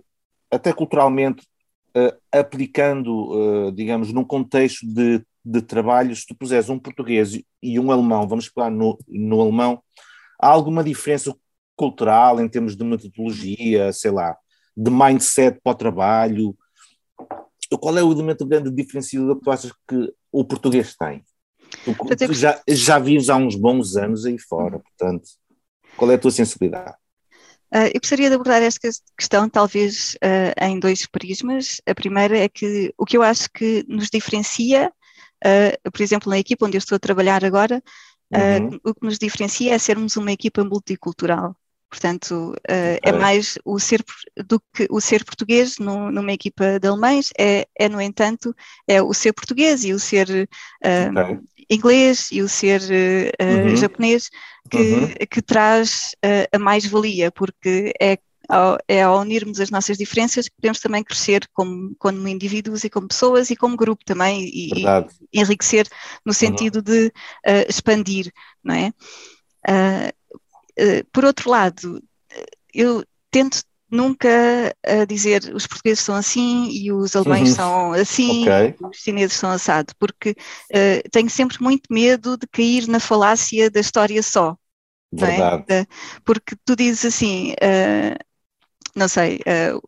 até 0.50 0.74
culturalmente, 0.74 1.46
uh, 1.96 2.18
aplicando, 2.32 3.72
digamos, 3.72 4.12
num 4.12 4.24
contexto 4.24 4.86
de, 4.86 5.24
de 5.44 5.62
trabalho, 5.62 6.16
se 6.16 6.26
tu 6.26 6.36
puseres 6.36 6.70
um 6.70 6.80
português 6.80 7.40
e 7.62 7.80
um 7.80 7.92
alemão, 7.92 8.28
vamos 8.28 8.50
pegar 8.50 8.70
no, 8.70 8.98
no 9.08 9.42
alemão, 9.42 9.82
há 10.40 10.48
alguma 10.48 10.84
diferença 10.84 11.36
cultural 11.76 12.40
em 12.40 12.48
termos 12.48 12.76
de 12.76 12.84
metodologia, 12.84 13.92
sei 13.92 14.12
lá, 14.12 14.36
de 14.76 14.90
mindset 14.90 15.60
para 15.64 15.72
o 15.74 15.76
trabalho? 15.76 16.58
Qual 17.80 17.98
é 17.98 18.04
o 18.04 18.12
elemento 18.12 18.46
grande 18.46 18.70
diferenciador 18.70 19.38
que 19.38 19.44
tu 19.44 19.52
achas 19.52 19.72
que 19.88 20.14
o 20.32 20.46
português 20.46 20.96
tem? 20.96 21.24
Tu, 21.84 22.28
tu 22.28 22.34
já, 22.34 22.62
já 22.68 22.98
vives 23.00 23.30
há 23.30 23.36
uns 23.36 23.56
bons 23.56 23.96
anos 23.96 24.26
aí 24.26 24.40
fora, 24.40 24.80
portanto, 24.80 25.24
qual 25.98 26.12
é 26.12 26.16
a 26.16 26.20
tua 26.20 26.32
sensibilidade? 26.32 26.96
Uh, 27.74 27.90
eu 27.92 28.00
gostaria 28.00 28.30
de 28.30 28.36
abordar 28.36 28.62
esta 28.62 28.88
questão, 29.18 29.50
talvez, 29.50 30.14
uh, 30.16 30.64
em 30.64 30.80
dois 30.80 31.08
prismas. 31.08 31.82
A 31.88 31.96
primeira 31.96 32.38
é 32.38 32.48
que 32.48 32.94
o 32.96 33.04
que 33.04 33.18
eu 33.18 33.24
acho 33.24 33.50
que 33.52 33.84
nos 33.88 34.12
diferencia, 34.12 34.92
uh, 35.44 35.92
por 35.92 36.02
exemplo, 36.04 36.30
na 36.30 36.38
equipa 36.38 36.68
onde 36.68 36.78
eu 36.78 36.80
estou 36.80 36.96
a 36.96 37.00
trabalhar 37.00 37.44
agora, 37.44 37.82
uhum. 38.32 38.80
o 38.84 38.94
que 38.94 39.04
nos 39.04 39.18
diferencia 39.18 39.74
é 39.74 39.78
sermos 39.80 40.16
uma 40.18 40.32
equipa 40.32 40.64
multicultural. 40.64 41.56
Portanto, 41.90 42.56
é 42.64 43.12
mais 43.12 43.60
o 43.64 43.80
ser 43.80 44.04
do 44.48 44.60
que 44.74 44.88
o 44.90 45.00
ser 45.00 45.24
português 45.24 45.78
no, 45.78 46.12
numa 46.12 46.34
equipa 46.34 46.80
de 46.80 46.88
alemães, 46.88 47.30
é, 47.38 47.68
é, 47.78 47.88
no 47.88 48.02
entanto, 48.02 48.52
é 48.88 49.00
o 49.00 49.14
ser 49.14 49.32
português 49.32 49.84
e 49.86 49.94
o 49.94 50.00
ser 50.00 50.50
okay. 50.82 51.40
Inglês 51.70 52.30
e 52.32 52.42
o 52.42 52.50
ser 52.50 52.82
uh, 52.82 53.70
uhum. 53.70 53.76
japonês 53.76 54.30
que, 54.70 54.78
uhum. 54.78 55.14
que 55.30 55.42
traz 55.42 56.16
a 56.52 56.60
mais-valia, 56.60 57.32
porque 57.32 57.94
é 58.00 58.18
ao, 58.50 58.78
é 58.88 59.02
ao 59.04 59.20
unirmos 59.20 59.60
as 59.60 59.70
nossas 59.70 59.98
diferenças 59.98 60.48
que 60.48 60.56
podemos 60.56 60.80
também 60.80 61.04
crescer 61.04 61.48
como, 61.54 61.96
como 61.98 62.28
indivíduos 62.28 62.84
e 62.84 62.90
como 62.90 63.08
pessoas 63.08 63.50
e 63.50 63.56
como 63.56 63.78
grupo 63.78 64.04
também 64.06 64.44
e, 64.44 64.84
e 64.84 65.40
enriquecer 65.40 65.88
no 66.26 66.30
uhum. 66.30 66.34
sentido 66.34 66.78
uhum. 66.78 66.84
de 66.84 67.08
uh, 67.08 67.70
expandir, 67.70 68.32
não 68.64 68.76
é? 68.76 68.94
Uh, 69.68 70.10
uh, 70.82 71.06
por 71.12 71.26
outro 71.26 71.50
lado, 71.50 72.04
eu 72.74 73.04
tento 73.32 73.64
nunca 73.94 74.30
dizer 75.08 75.54
os 75.54 75.68
portugueses 75.68 76.04
são 76.04 76.16
assim 76.16 76.68
e 76.72 76.92
os 76.92 77.16
alemães 77.16 77.50
uhum. 77.50 77.56
são 77.56 77.94
assim, 77.94 78.42
okay. 78.42 78.76
os 78.82 78.98
chineses 78.98 79.38
são 79.38 79.50
assado, 79.50 79.94
porque 80.00 80.36
tenho 81.12 81.30
sempre 81.30 81.62
muito 81.62 81.84
medo 81.92 82.38
de 82.38 82.48
cair 82.48 82.88
na 82.88 83.00
falácia 83.00 83.70
da 83.70 83.80
história 83.80 84.22
só. 84.24 84.58
É? 85.14 85.26
Verdade. 85.26 85.66
É? 85.70 85.86
Porque 86.24 86.56
tu 86.66 86.76
dizes 86.76 87.06
assim, 87.06 87.52
uh, 87.52 88.18
não 88.96 89.08
sei, 89.08 89.38
uh, 89.38 89.82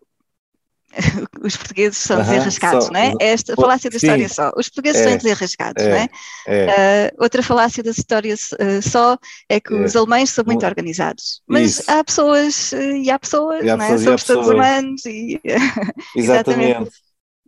os 1.42 1.56
portugueses 1.58 1.98
são 1.98 2.18
-huh, 2.18 2.24
desenrascados, 2.24 2.86
só, 2.86 2.92
não 2.92 3.00
é? 3.00 3.14
Esta 3.20 3.56
falácia 3.56 3.90
da 3.90 3.98
história 3.98 4.30
só. 4.30 4.52
Os 4.56 4.70
portugueses 4.70 5.02
é, 5.02 5.04
são 5.10 5.18
desenrascados, 5.18 5.84
é, 5.84 5.90
não 5.90 5.98
é? 5.98 6.10
é. 6.48 7.12
Uh, 7.14 7.24
outra 7.24 7.44
falácia 7.44 7.84
da 7.84 7.92
história 7.92 8.34
uh, 8.34 8.82
só 8.82 9.18
é 9.50 9.60
que 9.60 9.74
é. 9.74 9.78
os 9.78 9.96
alemães 9.96 10.30
são 10.30 10.44
muito 10.46 10.66
organizados. 10.66 11.42
Mas 11.48 11.80
Isso. 11.80 11.92
há 11.92 12.04
pessoas 12.04 12.72
e 12.72 13.10
há 13.10 13.20
pessoas, 13.20 13.64
e 13.64 13.70
há 13.70 13.78
não 13.78 13.86
é? 13.86 13.98
Somos 13.98 14.24
todos 14.24 14.48
humanos 14.48 15.06
e. 15.06 15.40
Exatamente. 16.16 16.92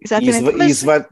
Exatamente. 0.04 0.38
Isso, 0.38 0.58
Mas... 0.58 0.72
isso, 0.72 0.86
vai, 0.86 1.06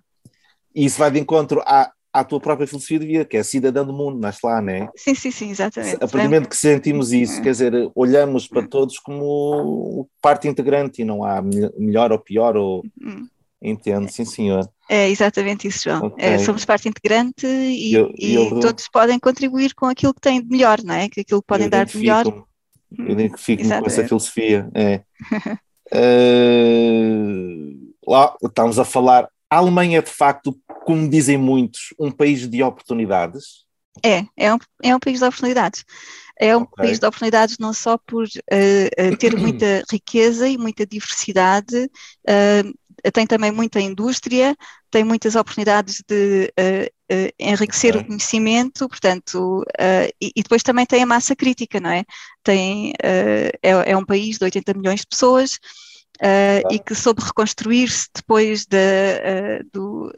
isso 0.76 1.00
vai 1.00 1.12
de 1.12 1.20
encontro 1.20 1.62
à, 1.66 1.92
à 2.16 2.24
tua 2.24 2.40
própria 2.40 2.66
filosofia 2.66 2.98
de 2.98 3.06
vida, 3.06 3.26
que 3.26 3.36
é 3.36 3.44
cidadão 3.44 3.86
do 3.86 3.92
mundo, 3.92 4.18
nasce 4.18 4.40
lá, 4.42 4.62
não 4.62 4.72
é? 4.72 4.90
Sim, 4.96 5.14
sim, 5.14 5.32
sim, 5.32 5.50
exatamente. 5.52 5.96
A 5.96 6.00
partir 6.00 6.18
do 6.20 6.24
momento 6.24 6.48
que 6.48 6.56
sentimos 6.56 7.12
isso, 7.12 7.42
quer 7.42 7.52
dizer, 7.52 7.92
olhamos 7.94 8.48
para 8.48 8.66
todos 8.66 8.98
como 9.00 10.08
parte 10.22 10.48
integrante 10.48 11.02
e 11.02 11.06
não 11.06 11.26
há 11.26 11.42
melhor 11.78 12.14
ou 12.14 12.20
pior, 12.20 12.56
ou 12.56 12.86
hum. 13.02 13.28
entendo, 13.62 14.10
sim 14.10 14.24
senhor. 14.24 14.66
É 14.88 15.10
exatamente 15.10 15.68
isso, 15.68 15.90
João. 15.90 16.06
Okay. 16.06 16.26
É, 16.26 16.38
somos 16.38 16.64
parte 16.64 16.88
integrante 16.88 17.46
e, 17.46 17.94
eu, 17.94 18.14
e 18.18 18.34
eu, 18.34 18.62
todos 18.62 18.88
podem 18.88 19.20
contribuir 19.20 19.74
com 19.74 19.86
aquilo 19.86 20.14
que 20.14 20.22
têm 20.22 20.42
de 20.42 20.48
melhor, 20.48 20.82
não 20.86 20.96
é? 20.96 21.10
Que 21.10 21.20
aquilo 21.20 21.42
que 21.42 21.48
podem 21.48 21.68
dar 21.68 21.86
de 21.86 21.98
melhor. 21.98 22.26
Eu 22.28 22.46
hum, 22.98 23.10
identifico-me 23.10 23.68
com 23.68 23.88
essa 23.88 24.08
filosofia. 24.08 24.70
É. 24.74 25.02
uh, 25.94 27.76
lá 28.08 28.34
estamos 28.42 28.80
a 28.80 28.86
falar 28.86 29.28
a 29.50 29.58
Alemanha 29.58 30.00
é 30.00 30.02
de 30.02 30.12
facto, 30.12 30.58
como 30.86 31.10
dizem 31.10 31.38
muitos, 31.38 31.94
um 32.00 32.12
país 32.12 32.48
de 32.48 32.64
oportunidades? 32.64 33.66
É, 34.04 34.26
é 34.38 34.54
um, 34.54 34.58
é 34.84 34.96
um 34.96 35.00
país 35.00 35.20
de 35.20 35.26
oportunidades. 35.26 35.86
É 36.38 36.56
um 36.56 36.62
okay. 36.62 36.86
país 36.86 37.00
de 37.00 37.06
oportunidades 37.06 37.58
não 37.58 37.72
só 37.72 37.98
por 37.98 38.26
uh, 38.26 39.18
ter 39.18 39.38
muita 39.38 39.84
riqueza 39.90 40.48
e 40.48 40.58
muita 40.58 40.86
diversidade, 40.86 41.86
uh, 41.86 43.12
tem 43.14 43.26
também 43.26 43.52
muita 43.52 43.80
indústria, 43.80 44.56
tem 44.90 45.04
muitas 45.04 45.36
oportunidades 45.36 46.04
de 46.08 46.52
uh, 46.60 47.34
enriquecer 47.40 47.96
okay. 47.96 48.02
o 48.02 48.08
conhecimento, 48.08 48.90
portanto, 48.90 49.64
e, 50.20 50.32
e, 50.36 50.42
depois 50.42 50.64
também 50.64 50.88
tem 50.88 51.04
a 51.04 51.06
massa 51.06 51.36
crítica, 51.36 51.80
não 51.80 51.92
é? 51.92 52.04
Tem, 52.44 52.94
é, 53.04 53.52
é 53.62 53.96
um 53.96 54.04
país 54.04 54.40
de 54.40 54.44
80 54.46 54.74
milhões 54.74 55.02
de 55.02 55.08
pessoas, 55.08 55.60
uh, 56.22 56.74
e 56.74 56.80
que 56.80 56.96
soube 56.96 57.22
reconstruir-se 57.22 58.10
depois 58.14 58.66
de, 58.66 58.78
uh, 58.78 59.70
do, 59.72 60.14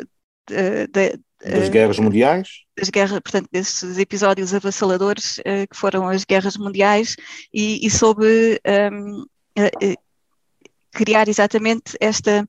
de, 0.48 0.88
de, 0.88 1.20
das 1.44 1.70
guerras 1.70 2.00
mundiais? 2.00 2.50
Das 2.76 2.90
guerras, 2.90 3.20
portanto, 3.20 3.48
desses 3.52 3.98
episódios 3.98 4.54
avassaladores 4.54 5.36
que 5.70 5.78
foram 5.78 6.08
as 6.08 6.24
guerras 6.24 6.58
mundiais 6.58 7.16
e, 7.54 7.86
e 7.86 7.90
soube 7.92 8.60
um, 8.92 9.26
criar 10.92 11.28
exatamente 11.28 11.96
esta, 12.00 12.48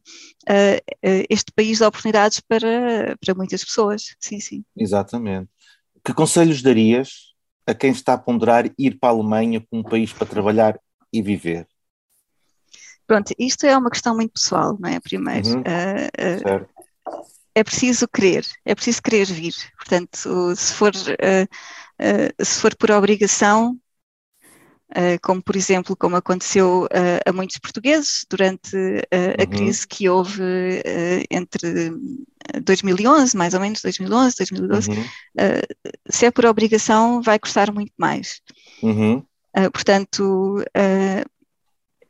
este 1.29 1.53
país 1.53 1.79
de 1.79 1.85
oportunidades 1.85 2.41
para, 2.41 3.15
para 3.21 3.35
muitas 3.35 3.63
pessoas. 3.63 4.17
Sim, 4.19 4.41
sim. 4.41 4.65
Exatamente. 4.75 5.51
Que 6.03 6.15
conselhos 6.15 6.63
darias 6.63 7.35
a 7.67 7.75
quem 7.75 7.91
está 7.91 8.15
a 8.15 8.19
ponderar 8.19 8.71
ir 8.79 8.99
para 8.99 9.11
a 9.11 9.13
Alemanha 9.13 9.63
como 9.69 9.83
um 9.83 9.85
país 9.85 10.11
para 10.15 10.27
trabalhar 10.27 10.81
e 11.13 11.21
viver? 11.21 11.69
Pronto, 13.09 13.35
isto 13.39 13.65
é 13.65 13.75
uma 13.75 13.89
questão 13.89 14.15
muito 14.15 14.35
pessoal, 14.35 14.77
não 14.79 14.91
é? 14.91 15.01
Primeiro. 15.01 15.49
Uhum. 15.49 15.61
Uh, 15.61 16.61
uh, 16.61 16.67
é 17.55 17.65
preciso 17.65 18.07
querer, 18.07 18.45
é 18.67 18.75
preciso 18.75 19.03
querer 19.03 19.25
vir. 19.25 19.55
Portanto, 19.79 20.55
se 20.55 20.75
for, 20.75 20.93
uh, 20.95 22.45
se 22.45 22.61
for 22.61 22.77
por 22.77 22.91
obrigação, 22.91 23.77
como 25.23 25.43
por 25.43 25.57
exemplo, 25.57 25.97
como 25.97 26.17
aconteceu 26.17 26.89
a 27.27 27.33
muitos 27.33 27.59
portugueses 27.59 28.25
durante 28.31 28.77
a 28.77 29.43
uhum. 29.43 29.51
crise 29.51 29.87
que 29.87 30.09
houve 30.09 30.43
entre 31.31 31.93
2011, 32.63 33.37
mais 33.37 33.53
ou 33.53 33.61
menos 33.61 33.83
2011, 33.83 34.37
2012, 34.39 34.91
uhum. 34.91 34.97
se 36.09 36.25
é 36.25 36.31
por 36.31 36.47
obrigação, 36.47 37.21
vai 37.21 37.39
custar 37.39 37.71
muito 37.71 37.93
mais. 37.99 38.41
Uhum. 38.83 39.23
portanto, 39.75 40.65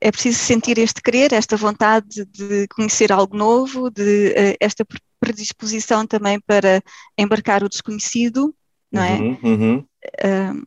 é 0.01 0.11
preciso 0.11 0.39
sentir 0.39 0.79
este 0.79 1.03
querer, 1.03 1.33
esta 1.33 1.57
vontade 1.57 2.25
de 2.27 2.67
conhecer 2.69 3.13
algo 3.13 3.37
novo, 3.37 3.91
de 3.91 4.29
uh, 4.31 4.57
esta 4.61 4.87
predisposição 5.21 6.07
também 6.07 6.41
para 6.41 6.83
embarcar 7.17 7.65
o 7.65 7.69
desconhecido, 7.69 8.55
não 8.91 9.03
é? 9.03 9.15
Uhum, 9.15 9.39
uhum. 9.43 9.79
Uh, 9.79 10.67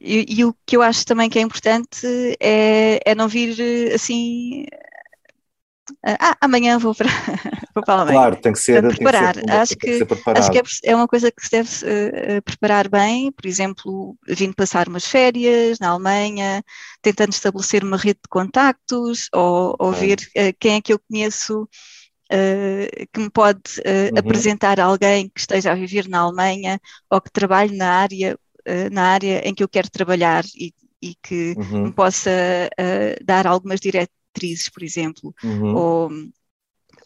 e, 0.00 0.40
e, 0.40 0.44
o 0.44 0.54
que 0.66 0.76
eu 0.76 0.82
acho 0.82 1.04
também 1.06 1.30
que 1.30 1.38
é 1.38 1.42
importante 1.42 2.06
é, 2.38 3.00
é 3.04 3.14
não 3.14 3.26
vir 3.26 3.56
assim 3.94 4.66
ah, 6.02 6.36
amanhã 6.40 6.78
vou 6.78 6.94
para, 6.94 7.08
vou 7.74 7.84
para 7.84 7.94
a 7.94 7.96
Alemanha. 7.98 8.18
Claro, 8.18 8.36
tem 8.36 8.52
que 8.52 8.58
ser, 8.58 8.80
para 8.80 8.90
preparar. 8.90 9.34
Tem 9.34 9.44
que 9.44 9.50
ser, 9.50 9.56
acho 9.56 9.76
que, 9.76 10.06
que 10.06 10.30
acho 10.30 10.50
que 10.50 10.58
é, 10.58 10.62
é, 10.92 10.96
uma 10.96 11.06
coisa 11.06 11.30
que 11.30 11.44
se 11.44 11.50
deve 11.50 11.68
uh, 11.68 12.42
preparar 12.42 12.88
bem, 12.88 13.30
por 13.30 13.46
exemplo, 13.46 14.16
vindo 14.26 14.54
passar 14.54 14.88
umas 14.88 15.04
férias 15.04 15.78
na 15.78 15.90
Alemanha, 15.90 16.62
tentando 17.02 17.32
estabelecer 17.32 17.84
uma 17.84 17.96
rede 17.96 18.20
de 18.22 18.28
contactos, 18.30 19.28
ou, 19.34 19.76
ou 19.78 19.92
ver 19.92 20.18
uh, 20.36 20.54
quem 20.58 20.76
é 20.76 20.80
que 20.80 20.92
eu 20.92 20.98
conheço 20.98 21.62
uh, 21.64 23.06
que 23.12 23.20
me 23.20 23.30
pode 23.30 23.60
uhum. 23.84 24.18
apresentar 24.18 24.80
alguém 24.80 25.28
que 25.28 25.40
esteja 25.40 25.72
a 25.72 25.74
viver 25.74 26.08
na 26.08 26.20
Alemanha 26.20 26.80
ou 27.10 27.20
que 27.20 27.30
trabalhe 27.30 27.76
na 27.76 27.90
área, 27.90 28.38
na 28.90 29.08
área 29.08 29.46
em 29.46 29.54
que 29.54 29.62
eu 29.62 29.68
quero 29.68 29.90
trabalhar 29.90 30.42
e, 30.56 30.72
e 31.02 31.14
que 31.22 31.54
uhum. 31.58 31.84
me 31.84 31.92
possa 31.92 32.30
dar 33.22 33.46
algumas 33.46 33.78
diretas 33.78 34.23
atrizes, 34.34 34.68
por 34.68 34.82
exemplo, 34.82 35.34
uhum. 35.44 35.74
ou, 35.74 36.10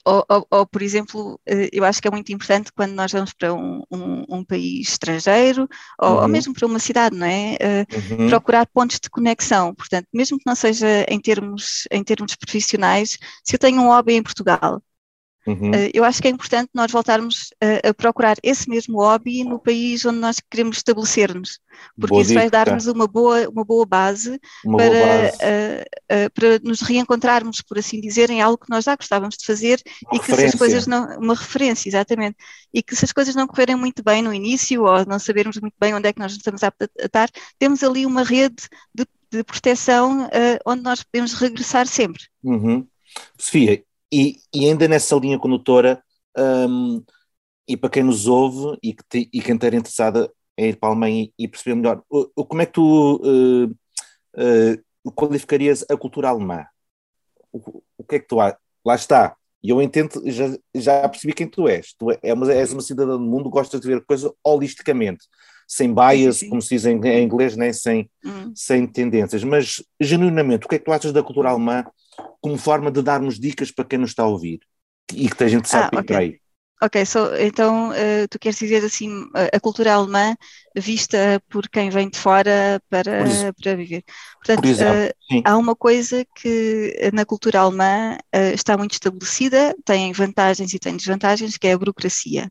ou, 0.05 0.25
ou, 0.29 0.47
ou, 0.51 0.67
por 0.67 0.83
exemplo, 0.83 1.41
eh, 1.47 1.69
eu 1.73 1.85
acho 1.85 2.01
que 2.01 2.09
é 2.09 2.11
muito 2.11 2.33
importante 2.33 2.73
quando 2.73 2.93
nós 2.93 3.13
vamos 3.13 3.33
para 3.35 3.53
um, 3.53 3.83
um, 3.91 4.25
um 4.29 4.45
país 4.45 4.89
estrangeiro 4.89 5.69
ou, 6.01 6.09
uhum. 6.09 6.23
ou, 6.23 6.29
mesmo 6.29 6.55
para 6.55 6.67
uma 6.67 6.79
cidade, 6.79 7.17
não 7.17 7.27
é? 7.27 7.57
Uh, 7.57 8.23
uhum. 8.23 8.29
Procurar 8.29 8.67
pontos 8.67 8.99
de 8.99 9.11
conexão. 9.11 9.75
Portanto, 9.75 10.07
mesmo 10.13 10.39
que 10.39 10.47
não 10.47 10.55
seja 10.55 11.05
em 11.09 11.21
termos, 11.21 11.87
em 11.91 12.03
termos 12.03 12.35
profissionais, 12.35 13.19
se 13.45 13.55
eu 13.55 13.59
tenho 13.59 13.81
um 13.81 13.89
hobby 13.89 14.15
em 14.15 14.23
Portugal 14.23 14.83
Uhum. 15.49 15.71
Uh, 15.71 15.91
eu 15.95 16.05
acho 16.05 16.21
que 16.21 16.29
é 16.29 16.31
importante 16.31 16.69
nós 16.75 16.93
voltarmos 16.93 17.49
a, 17.59 17.89
a, 17.89 17.95
procurar 17.95 18.37
esse 18.43 18.69
mesmo 18.69 18.99
hobby 18.99 19.45
no 19.45 19.59
país 19.59 20.05
onde 20.05 20.19
nós 20.19 20.37
queremos 20.51 20.77
estabelecer-nos, 20.77 21.59
porque 21.99 22.11
boa 22.11 22.21
isso 22.21 22.29
dica. 22.29 22.41
vai 22.41 22.51
dar-nos 22.51 22.87
uma 22.87 23.07
boa, 23.07 23.49
uma 23.49 23.65
boa 23.65 23.87
base, 23.87 24.39
uma 24.63 24.77
para, 24.77 24.91
boa 24.91 25.07
base. 25.07 25.37
Uh, 25.37 26.27
uh, 26.27 26.31
para 26.35 26.59
nos 26.63 26.83
reencontrarmos, 26.83 27.63
por 27.63 27.79
assim 27.79 27.99
dizer, 27.99 28.29
em 28.29 28.43
algo 28.43 28.59
que 28.59 28.69
nós 28.69 28.85
já 28.85 28.95
gostávamos 28.95 29.39
de 29.39 29.47
fazer 29.47 29.81
uma 30.05 30.17
e 30.17 30.19
que 30.19 30.37
se 30.37 30.45
as 30.45 30.55
coisas 30.55 30.87
não. 30.87 31.19
Uma 31.19 31.35
referência, 31.35 31.89
exatamente. 31.89 32.37
E 32.73 32.83
que 32.83 32.95
se 32.95 33.07
as 33.07 33.13
coisas 33.13 33.35
não 33.35 33.47
correrem 33.47 33.77
muito 33.77 34.03
bem 34.03 34.21
no 34.21 34.35
início 34.35 34.85
ou 34.85 35.07
não 35.07 35.19
sabermos 35.19 35.59
muito 35.59 35.75
bem 35.81 35.95
onde 35.95 36.09
é 36.09 36.13
que 36.13 36.21
nós 36.21 36.33
estamos 36.33 36.63
a 36.63 36.71
estar, 36.99 37.31
temos 37.59 37.83
ali 37.83 38.05
uma 38.05 38.23
rede 38.23 38.69
de, 38.95 39.07
de 39.33 39.43
proteção 39.43 40.29
onde 40.67 40.83
nós 40.83 41.03
podemos 41.03 41.33
regressar 41.33 41.87
sempre. 41.87 42.25
Uhum. 42.45 42.87
Sofia, 43.39 43.83
e, 44.13 44.37
e 44.55 44.67
ainda 44.67 44.89
nessa 44.89 45.17
linha 45.17 45.39
condutora, 45.39 46.03
um, 46.37 47.03
e 47.67 47.77
para 47.77 47.91
quem 47.91 48.03
nos 48.03 48.27
ouve 48.27 48.79
e, 48.83 48.95
que 48.95 49.05
te, 49.09 49.31
e 49.33 49.43
quem 49.43 49.55
esteja 49.55 49.77
interessada 49.77 50.33
em 50.57 50.71
ir 50.71 50.77
para 50.77 50.89
a 50.89 50.93
Alemanha 50.93 51.31
e, 51.39 51.49
perceber 51.49 51.75
melhor, 51.77 52.03
o, 52.09 52.45
como 52.45 52.63
é 52.63 52.67
que 52.67 52.73
tu 52.73 53.17
uh, 53.17 53.67
uh, 53.67 55.13
qualificarias 55.13 55.85
a 55.89 55.97
cultura 55.97 56.29
alemã? 56.29 56.67
O, 57.53 57.83
o 57.99 58.05
que 58.05 58.17
é 58.17 58.19
que 58.19 58.27
tu 58.27 58.41
há? 58.41 58.57
Lá 58.85 58.95
está. 58.95 59.37
E 59.63 59.71
eu 59.71 59.83
entendo, 59.83 60.23
já, 60.31 60.57
já 60.75 61.09
percebi 61.09 61.33
quem 61.33 61.49
tu 61.49 61.69
és. 61.69 61.93
Tu 61.95 62.07
é 62.23 62.33
uma, 62.33 62.53
és 62.53 62.73
uma 62.73 62.81
cidadã 62.81 63.17
do 63.17 63.21
mundo, 63.21 63.51
gostas 63.51 63.81
de 63.81 63.87
ver 63.87 63.99
a 63.99 64.05
coisa 64.05 64.33
holisticamente. 64.43 65.27
Sem 65.69 65.95
bias, 65.95 66.43
como 66.43 66.63
se 66.63 66.71
diz 66.71 66.87
em, 66.87 66.99
em 66.99 67.23
inglês, 67.23 67.55
nem 67.55 67.75
sem, 67.75 68.09
hum. 68.25 68.51
sem 68.55 68.87
tendências. 68.87 69.45
Mas, 69.45 69.85
genuinamente, 70.01 70.65
o 70.65 70.69
que 70.69 70.77
é 70.77 70.79
que 70.79 70.87
tu 70.87 70.93
achas 70.93 71.13
da 71.13 71.23
cultura 71.23 71.51
alemã 71.51 71.85
como 72.41 72.57
forma 72.57 72.91
de 72.91 73.03
darmos 73.03 73.39
dicas 73.39 73.71
para 73.71 73.85
quem 73.85 73.99
nos 73.99 74.11
está 74.11 74.23
a 74.23 74.29
ouvir 74.29 74.61
e 75.15 75.29
que 75.29 75.37
tem 75.37 75.49
gente 75.49 75.69
sabe 75.69 75.97
ah, 75.99 76.01
okay. 76.01 76.17
aí? 76.17 76.41
Ok, 76.81 77.05
so, 77.05 77.35
então 77.41 77.91
uh, 77.91 78.29
tu 78.31 78.39
queres 78.39 78.57
dizer 78.57 78.85
assim 78.85 79.11
a 79.53 79.59
cultura 79.59 79.95
alemã 79.95 80.37
vista 80.77 81.43
por 81.49 81.69
quem 81.69 81.91
vem 81.91 82.09
de 82.09 82.17
fora 82.17 82.81
para, 82.89 83.25
para 83.61 83.75
viver. 83.75 84.05
Portanto, 84.35 84.61
por 84.61 84.69
exemplo, 84.69 85.15
uh, 85.33 85.43
há 85.45 85.57
uma 85.57 85.75
coisa 85.75 86.25
que 86.37 87.11
na 87.13 87.25
cultura 87.25 87.61
alemã 87.61 88.17
uh, 88.17 88.55
está 88.55 88.79
muito 88.79 88.93
estabelecida, 88.93 89.75
tem 89.85 90.13
vantagens 90.13 90.73
e 90.73 90.79
tem 90.79 90.97
desvantagens, 90.97 91.59
que 91.59 91.67
é 91.67 91.73
a 91.73 91.79
burocracia. 91.79 92.49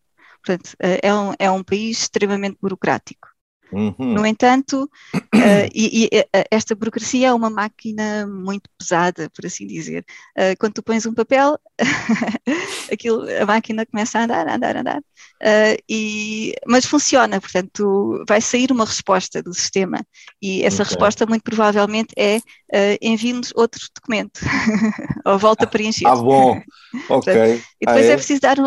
Portanto, 0.47 0.75
é 0.79 1.13
um, 1.13 1.33
é 1.37 1.51
um 1.51 1.63
país 1.63 1.99
extremamente 1.99 2.57
burocrático. 2.61 3.27
Uhum. 3.71 3.93
No 3.97 4.25
entanto, 4.25 4.89
uh, 5.13 5.69
e, 5.73 6.05
e, 6.05 6.09
eh, 6.13 6.45
esta 6.49 6.73
burocracia 6.73 7.27
é 7.27 7.33
uma 7.33 7.49
máquina 7.49 8.25
muito 8.25 8.69
pesada, 8.77 9.29
por 9.29 9.45
assim 9.45 9.67
dizer. 9.67 10.05
Uh, 10.37 10.55
quando 10.57 10.75
tu 10.75 10.83
pões 10.83 11.05
um 11.05 11.13
papel, 11.13 11.59
aquilo, 12.91 13.25
a 13.41 13.45
máquina 13.45 13.85
começa 13.85 14.19
a 14.19 14.23
andar, 14.23 14.47
andar, 14.47 14.77
andar. 14.77 14.99
Uh, 14.99 15.77
e, 15.89 16.53
mas 16.65 16.85
funciona, 16.85 17.41
portanto, 17.41 18.23
vai 18.27 18.39
sair 18.39 18.71
uma 18.71 18.85
resposta 18.85 19.43
do 19.43 19.53
sistema 19.53 20.03
e 20.41 20.63
essa 20.63 20.83
okay. 20.83 20.93
resposta 20.93 21.25
muito 21.25 21.43
provavelmente 21.43 22.13
é 22.17 22.37
uh, 22.37 22.97
envie-nos 23.01 23.51
outro 23.55 23.85
documento 23.93 24.39
ou 25.25 25.37
volta 25.37 25.65
a 25.65 25.67
preencher. 25.67 26.07
Ah, 26.07 26.15
bom, 26.15 26.59
ok. 27.09 27.61
e 27.81 27.85
depois 27.85 28.05
ah, 28.05 28.09
é? 28.09 28.13
é? 28.13 28.15
preciso 28.15 28.41
dar 28.41 28.57
um, 28.59 28.65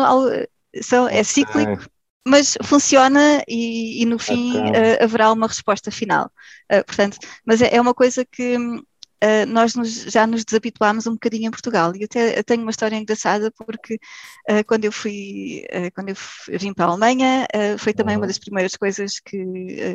são, 0.81 1.07
é 1.07 1.23
cíclico 1.23 1.89
mas 2.25 2.57
funciona 2.63 3.43
e, 3.47 4.01
e 4.01 4.05
no 4.05 4.19
fim 4.19 4.55
uh, 4.55 5.03
haverá 5.03 5.31
uma 5.31 5.47
resposta 5.47 5.89
final. 5.89 6.31
Uh, 6.71 6.85
portanto, 6.85 7.17
mas 7.45 7.61
é, 7.61 7.75
é, 7.75 7.81
uma 7.81 7.93
coisa 7.93 8.23
que 8.23 8.57
uh, 9.23 9.45
nós 9.47 9.75
nos, 9.75 10.03
já 10.03 10.25
nos 10.25 10.43
desabituámos 10.43 11.07
um 11.07 11.13
bocadinho 11.13 11.47
em 11.47 11.51
Portugal. 11.51 11.93
E 11.95 12.03
até 12.03 12.41
tenho 12.43 12.61
uma 12.61 12.71
história 12.71 12.95
engraçada 12.95 13.51
porque 13.51 13.99
quando 14.65 14.85
eu 14.85 14.91
fui, 14.91 15.63
quando 15.93 16.09
eu 16.09 16.15
vim 16.59 16.73
para 16.73 16.85
a 16.85 16.89
Alemanha, 16.89 17.47
foi 17.77 17.93
também 17.93 18.17
uma 18.17 18.27
das 18.27 18.39
primeiras 18.39 18.75
coisas 18.75 19.19
que, 19.19 19.37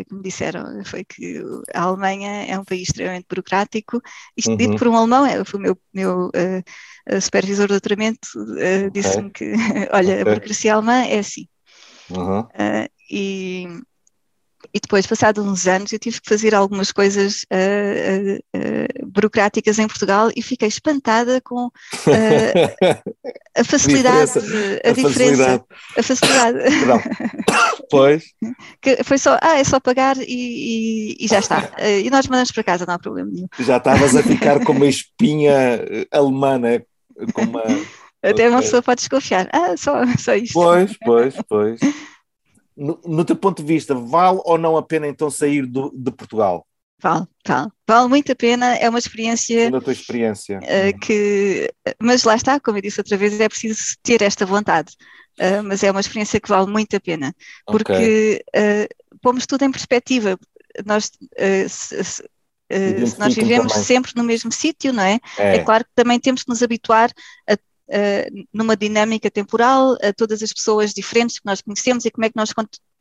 que, 0.04 0.14
me 0.14 0.22
disseram, 0.22 0.84
foi 0.84 1.04
que 1.04 1.42
a 1.74 1.82
Alemanha 1.82 2.46
é 2.46 2.58
um 2.58 2.64
país 2.64 2.88
extremamente 2.88 3.26
burocrático. 3.28 4.00
Isto 4.36 4.50
uhum. 4.50 4.56
dito 4.56 4.76
por 4.76 4.88
um 4.88 4.96
alemão, 4.96 5.26
é, 5.26 5.44
foi 5.44 5.60
o 5.60 5.62
meu, 5.62 5.78
meu 5.92 6.30
supervisor 7.20 7.66
de 7.66 7.72
doutoramento, 7.74 8.28
disse-me 8.92 9.30
que, 9.30 9.52
olha, 9.92 10.12
okay. 10.12 10.20
a 10.20 10.24
burocracia 10.24 10.74
alemã 10.74 11.04
é 11.04 11.18
assim. 11.18 11.46
Uhum. 12.10 12.40
Uh, 12.40 12.88
e, 13.10 13.66
e 14.76 14.80
depois, 14.80 15.06
passados 15.06 15.42
uns 15.42 15.66
anos, 15.66 15.90
eu 15.90 15.98
tive 15.98 16.20
que 16.20 16.28
fazer 16.28 16.54
algumas 16.54 16.92
coisas 16.92 17.46
uh, 17.50 18.36
uh, 18.54 19.06
burocráticas 19.06 19.78
em 19.78 19.86
Portugal 19.86 20.28
e 20.36 20.42
fiquei 20.42 20.68
espantada 20.68 21.40
com 21.40 21.70
a 23.56 23.64
facilidade, 23.64 24.32
a, 24.84 24.90
a, 24.90 24.92
diferença, 24.92 25.64
a 25.96 26.02
facilidade. 26.02 26.58
pois. 27.90 28.24
Que 28.82 29.02
foi 29.02 29.16
só, 29.16 29.38
ah, 29.40 29.58
é 29.58 29.64
só 29.64 29.80
pagar 29.80 30.18
e, 30.18 30.24
e, 30.28 31.16
e 31.20 31.26
já 31.26 31.38
está. 31.38 31.70
e 32.04 32.10
nós 32.10 32.26
mandamos 32.26 32.52
para 32.52 32.62
casa, 32.62 32.84
não 32.84 32.92
há 32.92 32.98
problema 32.98 33.30
nenhum. 33.32 33.48
Já 33.58 33.78
estavas 33.78 34.14
a 34.14 34.22
ficar 34.22 34.62
com 34.62 34.72
uma 34.72 34.86
espinha 34.86 35.80
alemã, 36.12 36.58
né? 36.58 36.82
Com 37.32 37.44
uma 37.44 37.62
até 38.22 38.50
uma 38.50 38.60
pessoa 38.60 38.82
pode 38.82 38.98
desconfiar. 38.98 39.48
Ah, 39.52 39.74
só, 39.76 40.04
só 40.18 40.34
isto. 40.34 40.52
Pois, 40.52 40.98
pois, 41.02 41.34
pois. 41.48 41.80
No, 42.76 43.00
no, 43.04 43.24
teu 43.24 43.36
ponto 43.36 43.62
de 43.62 43.68
vista, 43.68 43.94
vale 43.94 44.40
ou 44.44 44.58
não 44.58 44.76
a 44.76 44.82
pena 44.82 45.08
então 45.08 45.30
sair 45.30 45.64
do, 45.64 45.90
de 45.94 46.10
Portugal? 46.10 46.66
Vale, 47.02 47.26
vale. 47.46 47.70
Vale 47.86 48.08
muito 48.08 48.32
a 48.32 48.36
pena, 48.36 48.74
é 48.76 48.88
uma 48.88 48.98
experiência. 48.98 49.70
Da 49.70 49.80
tua 49.80 49.92
experiência. 49.92 50.58
Uh, 50.58 50.98
que, 50.98 51.72
mas 52.00 52.24
lá 52.24 52.34
está, 52.34 52.58
como 52.58 52.78
eu 52.78 52.82
disse 52.82 53.00
outra 53.00 53.16
vez, 53.16 53.38
é 53.38 53.48
preciso 53.48 53.80
ter 54.02 54.22
esta 54.22 54.46
vontade. 54.46 54.92
Uh, 55.38 55.62
mas 55.62 55.82
é 55.82 55.90
uma 55.90 56.00
experiência 56.00 56.40
que 56.40 56.48
vale 56.48 56.66
muito 56.66 56.96
a 56.96 57.00
pena. 57.00 57.34
Porque 57.66 57.92
okay. 57.92 58.84
uh, 58.84 59.18
pomos 59.20 59.46
tudo 59.46 59.64
em 59.64 59.70
perspectiva. 59.70 60.38
Nós, 60.84 61.10
se, 61.68 62.04
se, 62.04 62.22
se 62.22 63.18
nós 63.18 63.34
vivemos 63.34 63.72
também. 63.72 63.86
sempre 63.86 64.12
no 64.14 64.24
mesmo 64.24 64.52
sítio, 64.52 64.92
não 64.92 65.02
é? 65.02 65.18
é? 65.38 65.56
é? 65.56 65.64
claro 65.64 65.84
que 65.84 65.90
também 65.94 66.18
temos 66.18 66.42
que 66.42 66.50
nos 66.50 66.62
habituar 66.62 67.10
a 67.48 67.56
uh, 67.88 68.46
numa 68.52 68.76
dinâmica 68.76 69.30
temporal, 69.30 69.96
a 70.02 70.12
todas 70.12 70.42
as 70.42 70.52
pessoas 70.52 70.92
diferentes 70.92 71.38
que 71.38 71.46
nós 71.46 71.60
conhecemos 71.60 72.04
e 72.04 72.10
como 72.10 72.24
é 72.24 72.28
que 72.28 72.36
nós 72.36 72.52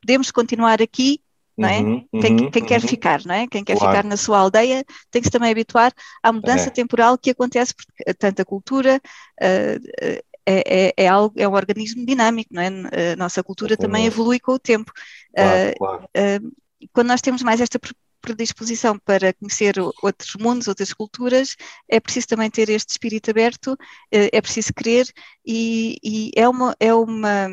podemos 0.01 0.31
continuar 0.31 0.81
aqui 0.81 1.19
não 1.57 1.69
é? 1.69 1.79
Uhum, 1.79 2.07
quem, 2.21 2.31
uhum, 2.31 2.51
quem 2.51 2.61
uhum. 2.61 2.67
quer 2.67 2.81
ficar, 2.81 3.25
não 3.25 3.33
é? 3.33 3.47
Quem 3.47 3.63
quer 3.63 3.77
claro. 3.77 3.95
ficar 3.95 4.07
na 4.07 4.17
sua 4.17 4.39
aldeia 4.39 4.83
tem 5.09 5.21
que 5.21 5.27
se 5.27 5.31
também 5.31 5.51
habituar 5.51 5.93
à 6.21 6.31
mudança 6.31 6.67
é. 6.67 6.69
temporal 6.69 7.17
que 7.17 7.29
acontece, 7.29 7.73
porque 7.73 8.13
tanto 8.13 8.41
a 8.41 8.45
cultura 8.45 9.01
uh, 9.41 10.21
é, 10.45 10.87
é, 10.87 10.93
é, 10.97 11.07
algo, 11.07 11.33
é 11.37 11.47
um 11.47 11.53
organismo 11.53 12.05
dinâmico, 12.05 12.53
não 12.53 12.61
é? 12.61 12.67
A 13.13 13.15
nossa 13.15 13.41
cultura 13.41 13.77
também 13.77 14.05
evolui 14.05 14.39
com 14.39 14.51
o 14.51 14.59
tempo. 14.59 14.91
Claro, 15.33 15.71
uh, 15.71 15.77
claro. 15.77 16.03
Uh, 16.03 16.55
quando 16.93 17.07
nós 17.07 17.21
temos 17.21 17.41
mais 17.41 17.61
esta 17.61 17.79
predisposição 18.25 18.97
para 18.99 19.33
conhecer 19.33 19.75
outros 20.01 20.35
mundos, 20.39 20.67
outras 20.67 20.91
culturas, 20.93 21.55
é 21.87 21.99
preciso 21.99 22.27
também 22.27 22.49
ter 22.49 22.69
este 22.69 22.89
espírito 22.89 23.29
aberto, 23.29 23.77
eh, 24.11 24.29
é 24.33 24.41
preciso 24.41 24.73
querer 24.73 25.07
e, 25.45 25.97
e 26.03 26.31
é 26.35 26.49
uma, 26.49 26.75
é 26.79 26.93
uma 26.93 27.47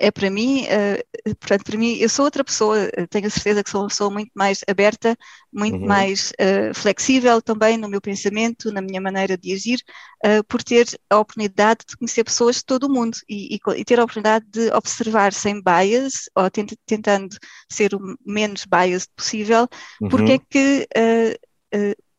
é 0.00 0.10
para 0.10 0.30
mim, 0.30 0.64
uh, 0.64 1.34
portanto, 1.36 1.64
para 1.64 1.76
mim, 1.78 1.94
eu 1.96 2.08
sou 2.08 2.24
outra 2.24 2.42
pessoa, 2.42 2.90
tenho 3.10 3.26
a 3.26 3.30
certeza 3.30 3.62
que 3.62 3.68
sou 3.68 3.82
uma 3.82 3.88
pessoa 3.88 4.10
muito 4.10 4.32
mais 4.34 4.64
aberta, 4.66 5.14
muito 5.52 5.76
uhum. 5.76 5.86
mais 5.86 6.32
uh, 6.40 6.74
flexível 6.74 7.42
também 7.42 7.76
no 7.76 7.88
meu 7.88 8.00
pensamento, 8.00 8.72
na 8.72 8.80
minha 8.80 9.00
maneira 9.00 9.36
de 9.36 9.52
agir, 9.52 9.78
uh, 10.24 10.42
por 10.48 10.62
ter 10.62 10.86
a 11.10 11.18
oportunidade 11.18 11.80
de 11.86 11.96
conhecer 11.98 12.24
pessoas 12.24 12.56
de 12.56 12.64
todo 12.64 12.84
o 12.84 12.92
mundo 12.92 13.18
e, 13.28 13.56
e, 13.56 13.60
e 13.76 13.84
ter 13.84 14.00
a 14.00 14.04
oportunidade 14.04 14.46
de 14.48 14.72
observar 14.72 15.34
sem 15.34 15.62
bias, 15.62 16.30
ou 16.34 16.50
tent, 16.50 16.72
tentando 16.86 17.36
ser 17.70 17.94
o 17.94 18.00
menos 18.24 18.64
biased 18.64 19.10
possível, 19.14 19.68
uhum. 20.00 20.08
porque 20.08 20.32
é 20.32 20.38
que 20.38 20.88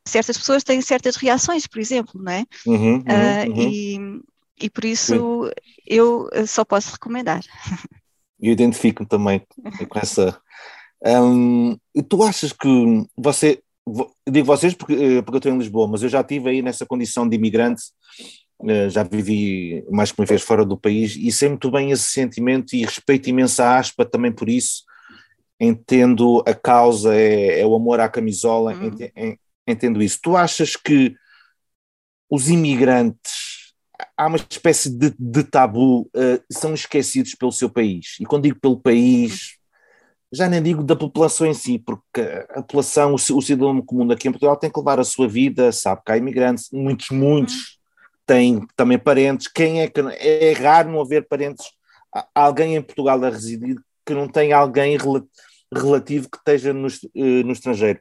certas 0.07 0.37
pessoas 0.37 0.63
têm 0.63 0.81
certas 0.81 1.15
reações, 1.15 1.65
por 1.65 1.79
exemplo, 1.79 2.21
não 2.21 2.31
é? 2.31 2.43
Uhum, 2.65 2.95
uhum, 2.95 3.61
e, 3.61 4.21
e 4.61 4.69
por 4.69 4.85
isso 4.85 5.45
Sim. 5.45 5.51
eu 5.87 6.29
só 6.45 6.63
posso 6.63 6.91
recomendar. 6.93 7.41
Eu 8.39 8.53
identifico-me 8.53 9.07
também 9.07 9.45
com 9.87 9.99
essa. 9.99 10.41
Um, 11.05 11.77
tu 12.09 12.23
achas 12.23 12.51
que 12.51 12.67
você, 13.15 13.61
digo 14.27 14.47
vocês 14.47 14.73
porque, 14.73 14.93
eh, 14.93 15.21
porque 15.21 15.35
eu 15.35 15.37
estou 15.37 15.51
em 15.51 15.57
Lisboa, 15.57 15.87
mas 15.87 16.01
eu 16.01 16.09
já 16.09 16.21
estive 16.21 16.49
aí 16.49 16.61
nessa 16.61 16.85
condição 16.85 17.29
de 17.29 17.35
imigrante, 17.35 17.83
eh, 18.67 18.89
já 18.89 19.03
vivi 19.03 19.85
mais 19.91 20.11
que 20.11 20.19
uma 20.19 20.25
vez 20.25 20.41
fora 20.41 20.65
do 20.65 20.77
país 20.77 21.15
e 21.15 21.31
sei 21.31 21.49
muito 21.49 21.69
bem 21.69 21.91
esse 21.91 22.11
sentimento 22.11 22.75
e 22.75 22.83
respeito 22.83 23.29
imenso 23.29 23.61
a 23.61 23.77
aspa 23.77 24.05
também 24.05 24.31
por 24.31 24.49
isso. 24.49 24.83
Entendo 25.59 26.43
a 26.47 26.55
causa, 26.55 27.13
é, 27.15 27.61
é 27.61 27.65
o 27.65 27.75
amor 27.75 27.99
à 27.99 28.09
camisola, 28.09 28.73
entendo, 28.73 29.37
entendo 29.67 30.01
isso. 30.01 30.19
Tu 30.19 30.35
achas 30.35 30.75
que 30.75 31.13
os 32.27 32.49
imigrantes 32.49 33.50
há 34.21 34.27
uma 34.27 34.37
espécie 34.37 34.89
de, 34.91 35.15
de 35.17 35.43
tabu, 35.43 36.01
uh, 36.01 36.43
são 36.51 36.75
esquecidos 36.75 37.33
pelo 37.33 37.51
seu 37.51 37.69
país. 37.71 38.17
E 38.19 38.25
quando 38.25 38.43
digo 38.43 38.59
pelo 38.59 38.79
país, 38.79 39.57
já 40.31 40.47
nem 40.47 40.61
digo 40.61 40.83
da 40.83 40.95
população 40.95 41.47
em 41.47 41.55
si, 41.55 41.79
porque 41.79 42.21
a 42.51 42.61
população, 42.61 43.13
o, 43.13 43.15
o 43.15 43.41
cidadão 43.41 43.81
comum 43.81 44.11
aqui 44.11 44.27
em 44.27 44.31
Portugal 44.31 44.55
tem 44.57 44.69
que 44.69 44.77
levar 44.77 44.99
a 44.99 45.03
sua 45.03 45.27
vida, 45.27 45.71
sabe 45.71 46.03
que 46.05 46.11
há 46.11 46.17
imigrantes, 46.17 46.69
muitos, 46.71 47.09
muitos 47.09 47.55
uhum. 47.55 47.61
têm 48.27 48.67
também 48.75 48.99
parentes. 48.99 49.47
Quem 49.47 49.81
é 49.81 49.87
que. 49.87 49.99
É 49.99 50.53
raro 50.53 50.91
não 50.91 51.01
haver 51.01 51.27
parentes, 51.27 51.65
alguém 52.35 52.75
em 52.75 52.81
Portugal 52.81 53.23
a 53.23 53.29
residir 53.29 53.75
que 54.05 54.13
não 54.13 54.27
tenha 54.27 54.55
alguém 54.55 54.97
relativo 55.73 56.29
que 56.29 56.37
esteja 56.37 56.71
no, 56.73 56.87
uh, 56.87 57.43
no 57.43 57.53
estrangeiro. 57.53 57.99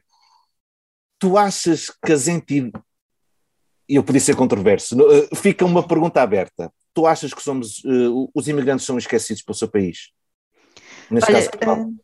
Tu 1.17 1.35
achas 1.35 1.89
que 2.03 2.11
as 2.11 2.27
entidades 2.27 2.90
eu 3.95 4.03
podia 4.03 4.21
ser 4.21 4.35
controverso. 4.35 4.95
Eh, 5.11 5.35
fica 5.35 5.65
uma 5.65 5.85
pergunta 5.85 6.21
aberta. 6.21 6.71
Tu 6.93 7.05
achas 7.05 7.33
que 7.33 7.41
somos, 7.41 7.83
uh, 7.83 8.29
os 8.33 8.47
imigrantes 8.47 8.85
são 8.85 8.97
esquecidos 8.97 9.41
pelo 9.41 9.55
seu 9.55 9.67
país? 9.67 10.11
Neste 11.09 11.31
Olha, 11.31 11.49
caso, 11.49 11.81
uh, 11.81 11.95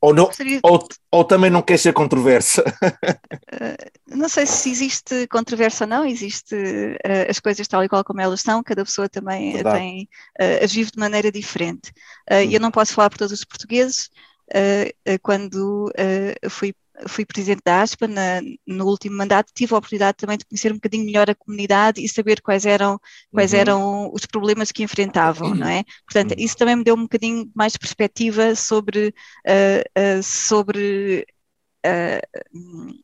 ou, 0.00 0.14
não, 0.14 0.30
ou, 0.62 0.88
ou, 1.10 1.24
também 1.24 1.50
não 1.50 1.60
quer 1.60 1.78
ser 1.78 1.92
controversa? 1.92 2.62
Uh, 2.62 3.90
não 4.16 4.28
sei 4.28 4.46
se 4.46 4.70
existe 4.70 5.26
controvérsia 5.28 5.84
ou 5.84 5.88
não, 5.90 6.04
existe 6.06 6.54
uh, 6.54 7.30
as 7.30 7.38
coisas 7.38 7.68
tal 7.68 7.84
e 7.84 7.88
qual 7.88 8.02
como 8.02 8.20
elas 8.20 8.40
são, 8.40 8.62
cada 8.62 8.84
pessoa 8.84 9.08
também 9.08 9.52
Verdade. 9.52 9.78
tem, 9.78 10.08
as 10.62 10.72
vive 10.72 10.90
de 10.90 10.98
maneira 10.98 11.30
diferente. 11.30 11.92
Hum. 12.30 12.50
Eu 12.50 12.60
não 12.60 12.70
posso 12.70 12.94
falar 12.94 13.10
por 13.10 13.18
todos 13.18 13.32
os 13.32 13.44
portugueses, 13.44 14.10
quando 15.22 15.92
fui 16.48 16.74
fui 17.08 17.24
presidente 17.24 17.62
da 17.64 17.82
ASPA 17.82 18.06
na, 18.06 18.40
no 18.66 18.86
último 18.86 19.16
mandato, 19.16 19.52
tive 19.54 19.74
a 19.74 19.78
oportunidade 19.78 20.16
também 20.18 20.38
de 20.38 20.44
conhecer 20.44 20.70
um 20.72 20.76
bocadinho 20.76 21.04
melhor 21.04 21.30
a 21.30 21.34
comunidade 21.34 22.02
e 22.02 22.08
saber 22.08 22.40
quais 22.40 22.66
eram, 22.66 22.98
quais 23.32 23.52
uhum. 23.52 23.58
eram 23.58 24.10
os 24.12 24.26
problemas 24.26 24.72
que 24.72 24.82
enfrentavam, 24.82 25.54
não 25.54 25.68
é? 25.68 25.84
Portanto, 26.04 26.32
uhum. 26.32 26.44
isso 26.44 26.56
também 26.56 26.76
me 26.76 26.84
deu 26.84 26.94
um 26.94 27.02
bocadinho 27.02 27.50
mais 27.54 27.76
perspectiva 27.76 28.54
sobre, 28.54 29.14
uh, 29.46 30.18
uh, 30.18 30.22
sobre 30.22 31.26
uh, 31.86 33.00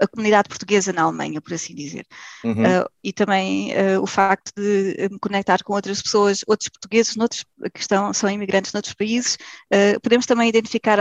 a 0.00 0.06
comunidade 0.06 0.48
portuguesa 0.48 0.92
na 0.92 1.02
Alemanha, 1.02 1.40
por 1.40 1.52
assim 1.52 1.74
dizer. 1.74 2.06
Uhum. 2.44 2.62
Uh, 2.62 2.90
e 3.02 3.12
também 3.12 3.72
uh, 3.72 4.00
o 4.00 4.06
facto 4.06 4.52
de 4.56 5.08
me 5.10 5.18
conectar 5.18 5.62
com 5.62 5.74
outras 5.74 6.00
pessoas, 6.00 6.40
outros 6.46 6.68
portugueses 6.68 7.16
noutros, 7.16 7.44
que 7.74 7.80
estão, 7.80 8.12
são 8.12 8.30
imigrantes 8.30 8.72
noutros 8.72 8.94
países, 8.94 9.36
uh, 9.72 10.00
podemos 10.00 10.26
também 10.26 10.48
identificar 10.48 10.98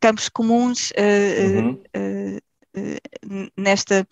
campos 0.00 0.28
comuns 0.28 0.92
uhum. 0.98 1.82
nesta 3.56 4.06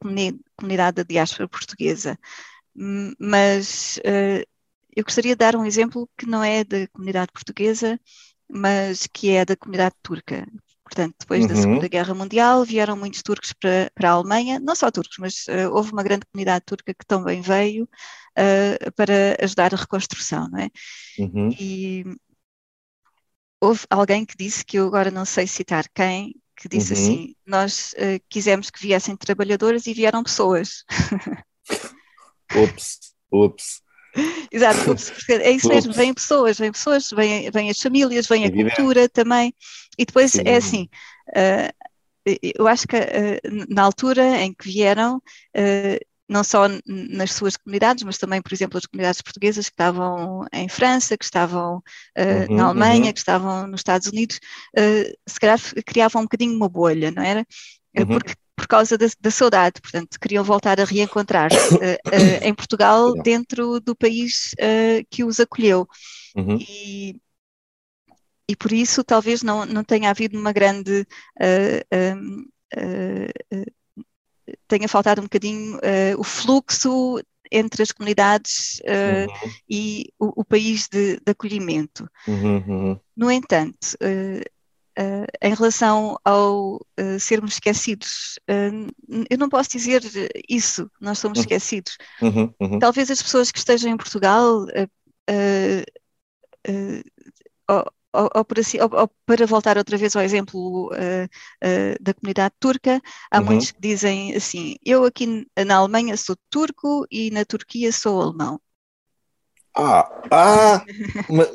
comunidade 0.00 0.96
da 0.96 1.02
diáspora 1.02 1.48
portuguesa. 1.48 2.18
Mas 3.18 3.98
eu 4.94 5.04
gostaria 5.04 5.32
de 5.32 5.38
dar 5.38 5.56
um 5.56 5.64
exemplo 5.64 6.08
que 6.16 6.26
não 6.26 6.42
é 6.42 6.64
da 6.64 6.86
comunidade 6.88 7.32
portuguesa, 7.32 8.00
mas 8.48 9.06
que 9.06 9.30
é 9.30 9.44
da 9.44 9.56
comunidade 9.56 9.94
turca. 10.02 10.46
Portanto, 10.86 11.16
depois 11.18 11.42
uhum. 11.42 11.48
da 11.48 11.56
Segunda 11.56 11.88
Guerra 11.88 12.14
Mundial 12.14 12.64
vieram 12.64 12.96
muitos 12.96 13.20
turcos 13.20 13.52
para, 13.52 13.90
para 13.92 14.08
a 14.08 14.12
Alemanha, 14.12 14.60
não 14.60 14.76
só 14.76 14.88
turcos, 14.88 15.16
mas 15.18 15.44
uh, 15.48 15.68
houve 15.72 15.90
uma 15.92 16.04
grande 16.04 16.24
comunidade 16.32 16.64
turca 16.64 16.94
que 16.94 17.04
também 17.04 17.40
veio 17.40 17.84
uh, 17.84 18.92
para 18.92 19.36
ajudar 19.42 19.74
a 19.74 19.76
reconstrução, 19.76 20.48
não 20.48 20.60
é? 20.60 20.68
Uhum. 21.18 21.50
E 21.58 22.04
houve 23.60 23.86
alguém 23.90 24.24
que 24.24 24.36
disse, 24.36 24.64
que 24.64 24.78
eu 24.78 24.86
agora 24.86 25.10
não 25.10 25.24
sei 25.24 25.46
citar 25.46 25.86
quem, 25.94 26.34
que 26.56 26.68
disse 26.68 26.94
uhum. 26.94 26.98
assim, 26.98 27.34
nós 27.46 27.94
uh, 27.94 28.20
quisemos 28.28 28.70
que 28.70 28.80
viessem 28.80 29.16
trabalhadores 29.16 29.86
e 29.86 29.94
vieram 29.94 30.22
pessoas. 30.22 30.84
Ops, 32.54 33.00
ops. 33.30 33.82
Exato, 34.50 34.94
é 35.28 35.50
isso 35.50 35.68
mesmo, 35.68 35.92
vêm 35.92 36.14
pessoas, 36.14 36.58
vêm 36.58 36.72
pessoas, 36.72 37.10
vêm, 37.10 37.50
vêm 37.50 37.68
as 37.68 37.80
famílias, 37.80 38.26
vem 38.26 38.46
a 38.46 38.52
cultura 38.52 39.08
também, 39.08 39.52
e 39.98 40.06
depois 40.06 40.32
Sim. 40.32 40.42
é 40.44 40.56
assim, 40.56 40.88
uh, 41.30 41.86
eu 42.56 42.66
acho 42.66 42.86
que 42.86 42.96
uh, 42.96 43.66
na 43.68 43.82
altura 43.82 44.40
em 44.40 44.54
que 44.54 44.64
vieram, 44.70 45.16
uh, 45.16 46.06
não 46.28 46.42
só 46.42 46.66
nas 46.86 47.32
suas 47.32 47.56
comunidades, 47.56 48.02
mas 48.04 48.18
também, 48.18 48.42
por 48.42 48.52
exemplo, 48.52 48.78
as 48.78 48.86
comunidades 48.86 49.22
portuguesas 49.22 49.68
que 49.68 49.74
estavam 49.74 50.44
em 50.52 50.68
França, 50.68 51.16
que 51.16 51.24
estavam 51.24 51.82
uhum, 52.16 52.56
na 52.56 52.64
Alemanha, 52.66 53.06
uhum. 53.06 53.12
que 53.12 53.18
estavam 53.18 53.66
nos 53.66 53.80
Estados 53.80 54.08
Unidos, 54.08 54.40
se 55.26 55.40
calhar 55.40 55.58
criavam 55.84 56.22
um 56.22 56.24
bocadinho 56.24 56.56
uma 56.56 56.68
bolha, 56.68 57.10
não 57.10 57.22
era? 57.22 57.46
Uhum. 57.96 58.06
Porque 58.06 58.34
por 58.56 58.66
causa 58.66 58.96
da, 58.96 59.06
da, 59.20 59.30
saudade, 59.30 59.80
portanto, 59.82 60.18
queriam 60.18 60.42
voltar 60.42 60.80
a 60.80 60.84
reencontrar-se 60.84 61.74
uh, 61.74 61.78
uh, 62.08 62.42
em 62.42 62.54
Portugal 62.54 63.12
dentro 63.22 63.78
do 63.80 63.94
país 63.94 64.54
uh, 64.54 65.06
que 65.10 65.22
os 65.22 65.38
acolheu. 65.38 65.86
Uhum. 66.34 66.58
E, 66.58 67.20
e 68.48 68.56
por 68.56 68.72
isso 68.72 69.04
talvez 69.04 69.42
não, 69.42 69.66
não 69.66 69.84
tenha 69.84 70.10
havido 70.10 70.38
uma 70.38 70.52
grande. 70.52 71.06
Tenha 74.68 74.88
faltado 74.88 75.20
um 75.20 75.24
bocadinho 75.24 75.78
o 76.18 76.24
fluxo 76.24 77.20
entre 77.50 77.82
as 77.82 77.92
comunidades 77.92 78.80
uhum. 78.80 79.52
e 79.68 80.12
o, 80.18 80.40
o, 80.40 80.44
país 80.44 80.88
de, 80.88 81.16
de 81.16 81.30
acolhimento. 81.30 82.08
Uhum, 82.26 82.64
uhum. 82.66 83.00
No 83.16 83.30
entanto, 83.30 83.96
Uh, 84.98 85.28
em 85.42 85.54
relação 85.54 86.16
ao 86.24 86.76
uh, 86.76 87.20
sermos 87.20 87.52
esquecidos, 87.52 88.38
uh, 88.48 88.90
eu 89.28 89.36
não 89.36 89.46
posso 89.46 89.68
dizer 89.68 90.00
isso, 90.48 90.90
nós 90.98 91.18
somos 91.18 91.36
uhum. 91.36 91.42
esquecidos. 91.42 91.98
Uhum, 92.22 92.50
uhum. 92.58 92.78
Talvez 92.78 93.10
as 93.10 93.20
pessoas 93.20 93.50
que 93.50 93.58
estejam 93.58 93.92
em 93.92 93.96
Portugal, 93.98 94.64
ou, 97.68 97.92
ou, 98.16 98.46
assim, 98.58 98.80
ou, 98.80 98.90
ou, 98.92 99.10
para 99.24 99.46
voltar 99.46 99.78
outra 99.78 99.96
vez 99.96 100.14
ao 100.16 100.22
exemplo 100.22 100.90
da 102.00 102.14
comunidade 102.14 102.54
turca, 102.58 103.00
há 103.30 103.38
uhum. 103.38 103.44
muitos 103.46 103.72
que 103.72 103.80
dizem 103.80 104.34
assim: 104.34 104.76
eu 104.84 105.04
aqui 105.04 105.46
na 105.66 105.76
Alemanha 105.76 106.16
sou 106.16 106.36
turco 106.50 107.06
e 107.10 107.30
na 107.30 107.44
Turquia 107.44 107.92
sou 107.92 108.20
alemão. 108.20 108.60
Ah, 109.76 110.22
ah 110.30 110.84
mas, 111.28 111.48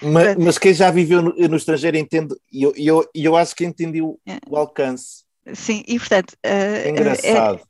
mas, 0.38 0.58
quem 0.58 0.72
já 0.72 0.90
viveu 0.90 1.20
no, 1.20 1.34
no 1.34 1.56
estrangeiro 1.56 1.98
entende, 1.98 2.34
e 2.50 2.62
eu, 2.62 2.72
eu, 2.76 3.10
eu 3.14 3.36
acho 3.36 3.54
que 3.54 3.64
entendi 3.64 4.00
o, 4.00 4.18
é. 4.26 4.38
o 4.48 4.56
alcance. 4.56 5.24
Sim, 5.54 5.84
e 5.86 5.98
portanto. 5.98 6.32
Uh, 6.44 6.46
é 6.46 6.88
engraçado. 6.88 7.60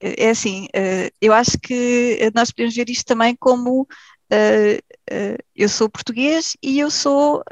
É, 0.00 0.26
é 0.26 0.30
assim, 0.30 0.66
uh, 0.66 1.10
eu 1.20 1.32
acho 1.32 1.58
que 1.60 2.30
nós 2.34 2.50
podemos 2.50 2.74
ver 2.74 2.88
isto 2.88 3.04
também 3.04 3.36
como 3.38 3.86
uh, 4.32 5.38
eu 5.54 5.68
sou 5.68 5.88
português 5.88 6.56
e 6.62 6.78
eu 6.78 6.90
sou 6.90 7.42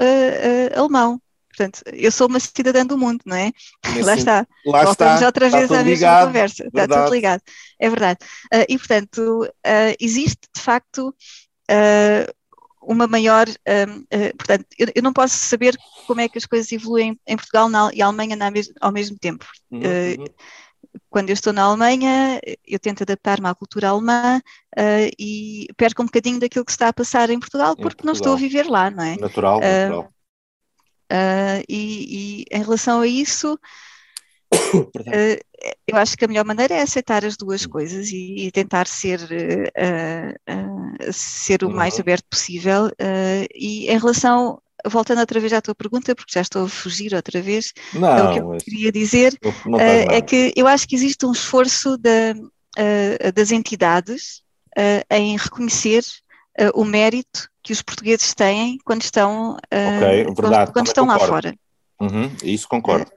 alemão. 0.74 1.20
Portanto, 1.48 1.82
eu 1.92 2.12
sou 2.12 2.28
uma 2.28 2.38
cidadã 2.38 2.86
do 2.86 2.96
mundo, 2.96 3.20
não 3.26 3.34
é? 3.34 3.50
lá 4.04 4.14
está. 4.14 4.46
Lá 4.64 4.84
Voltamos 4.84 5.14
está. 5.14 5.26
outra 5.26 5.50
vez 5.50 5.72
à 5.72 5.82
mesma 5.82 6.26
conversa. 6.26 6.62
Verdade. 6.62 6.92
Está 6.92 7.04
tudo 7.04 7.14
ligado. 7.14 7.42
É 7.80 7.90
verdade. 7.90 8.18
e, 8.68 8.78
portanto, 8.78 9.48
existe 9.98 10.46
de 10.54 10.62
facto 10.62 11.12
uh, 11.70 12.32
uma 12.82 13.06
maior. 13.06 13.46
Uh, 13.48 14.00
uh, 14.00 14.36
portanto, 14.36 14.66
eu, 14.78 14.88
eu, 14.94 15.02
não 15.02 15.12
posso 15.12 15.36
saber 15.36 15.76
como 16.06 16.20
é 16.20 16.28
que 16.28 16.38
as 16.38 16.46
coisas 16.46 16.70
evoluem 16.72 17.18
em 17.26 17.36
Portugal 17.36 17.68
na, 17.68 17.90
e 17.92 18.00
Alemanha 18.00 18.34
na, 18.34 18.50
ao 18.80 18.92
mesmo 18.92 19.18
tempo. 19.18 19.46
Uhum, 19.70 19.80
uhum. 19.80 20.26
Quando 21.10 21.30
eu 21.30 21.34
estou 21.34 21.52
na 21.52 21.62
Alemanha, 21.62 22.40
eu 22.66 22.78
tento 22.78 23.02
adaptar-me 23.02 23.48
à 23.48 23.54
cultura 23.54 23.88
alemã 23.88 24.40
e 25.18 25.66
perco 25.76 26.02
um 26.02 26.06
bocadinho 26.06 26.38
daquilo 26.38 26.64
que 26.64 26.70
está 26.70 26.88
a 26.88 26.92
passar 26.92 27.30
em 27.30 27.40
Portugal, 27.40 27.74
porque 27.74 28.02
Portugal. 28.02 28.06
não 28.06 28.12
estou 28.12 28.32
a 28.34 28.36
viver 28.36 28.66
lá, 28.66 28.90
não 28.90 29.02
é? 29.02 29.16
Natural, 29.16 29.60
natural. 29.60 30.12
E, 31.68 32.44
e, 32.44 32.44
em 32.50 32.62
relação 32.62 33.00
a 33.00 33.06
isso, 33.06 33.58
Uh, 35.08 35.38
eu 35.86 35.96
acho 35.96 36.16
que 36.16 36.24
a 36.24 36.28
melhor 36.28 36.44
maneira 36.44 36.74
é 36.74 36.82
aceitar 36.82 37.24
as 37.24 37.36
duas 37.36 37.66
coisas 37.66 38.10
e, 38.10 38.46
e 38.46 38.50
tentar 38.50 38.86
ser, 38.86 39.20
uh, 39.20 41.08
uh, 41.08 41.12
ser 41.12 41.64
o 41.64 41.70
mais 41.70 41.98
aberto 41.98 42.26
possível. 42.30 42.90
e 43.54 43.90
em 43.90 43.98
relação, 43.98 44.60
voltando 44.88 45.20
outra 45.20 45.40
vez 45.40 45.52
à 45.52 45.60
tua 45.60 45.74
pergunta, 45.74 46.14
porque 46.14 46.32
já 46.32 46.40
estou 46.40 46.64
a 46.64 46.68
fugir 46.68 47.14
outra 47.14 47.40
vez, 47.40 47.72
não, 47.92 48.30
o 48.30 48.32
que 48.32 48.38
eu 48.40 48.58
queria 48.58 48.92
dizer 48.92 49.38
é 50.10 50.20
que 50.20 50.52
eu 50.56 50.66
acho 50.66 50.86
que 50.88 50.94
existe 50.94 51.24
um 51.26 51.32
esforço 51.32 51.96
da, 51.98 52.34
das 53.34 53.50
entidades 53.50 54.42
em 55.10 55.36
reconhecer 55.36 56.04
o 56.74 56.84
mérito 56.84 57.48
que 57.62 57.72
os 57.72 57.82
portugueses 57.82 58.34
têm 58.34 58.78
quando 58.84 59.02
estão, 59.02 59.56
okay, 59.56 60.24
quando, 60.34 60.72
quando 60.72 60.86
estão 60.86 61.06
lá 61.06 61.18
fora. 61.18 61.54
Uhum, 62.00 62.30
isso 62.42 62.68
concordo 62.68 63.10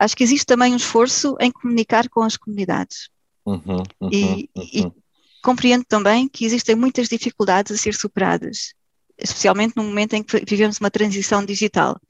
acho 0.00 0.16
que 0.16 0.24
existe 0.24 0.46
também 0.46 0.72
um 0.72 0.76
esforço 0.76 1.36
em 1.38 1.52
comunicar 1.52 2.08
com 2.08 2.22
as 2.22 2.36
comunidades. 2.36 3.10
Uhum, 3.44 3.82
uhum, 4.00 4.10
e, 4.10 4.48
uhum. 4.56 4.62
e, 4.72 4.92
compreendo 5.42 5.84
também 5.84 6.26
que 6.26 6.44
existem 6.44 6.74
muitas 6.74 7.06
dificuldades 7.08 7.72
a 7.72 7.76
ser 7.76 7.94
superadas, 7.94 8.72
especialmente 9.22 9.76
no 9.76 9.84
momento 9.84 10.14
em 10.14 10.22
que 10.22 10.44
vivemos 10.46 10.78
uma 10.78 10.90
transição 10.90 11.44
digital. 11.44 12.00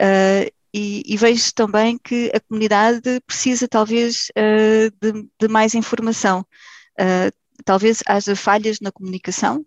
Uh, 0.00 0.50
e, 0.72 1.02
e, 1.06 1.16
vejo 1.16 1.54
também 1.54 1.96
que 1.96 2.30
a 2.34 2.40
comunidade 2.40 3.20
precisa, 3.26 3.66
talvez, 3.66 4.28
uh, 4.36 4.90
de, 5.00 5.28
de, 5.40 5.48
mais 5.48 5.74
informação. 5.74 6.40
Uh, 7.00 7.32
talvez 7.64 8.02
haja 8.06 8.36
falhas 8.36 8.78
na 8.80 8.92
comunicação 8.92 9.64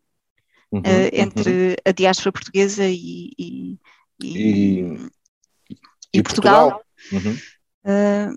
uhum, 0.72 0.84
entre 1.12 1.52
uhum. 1.52 1.76
a 1.84 1.92
diáspora 1.92 2.32
portuguesa 2.32 2.86
e, 2.88 3.32
e, 3.40 3.80
e 6.14 6.22
Portugal. 6.22 6.84
Portugal. 7.12 7.36
Uhum. 7.86 8.36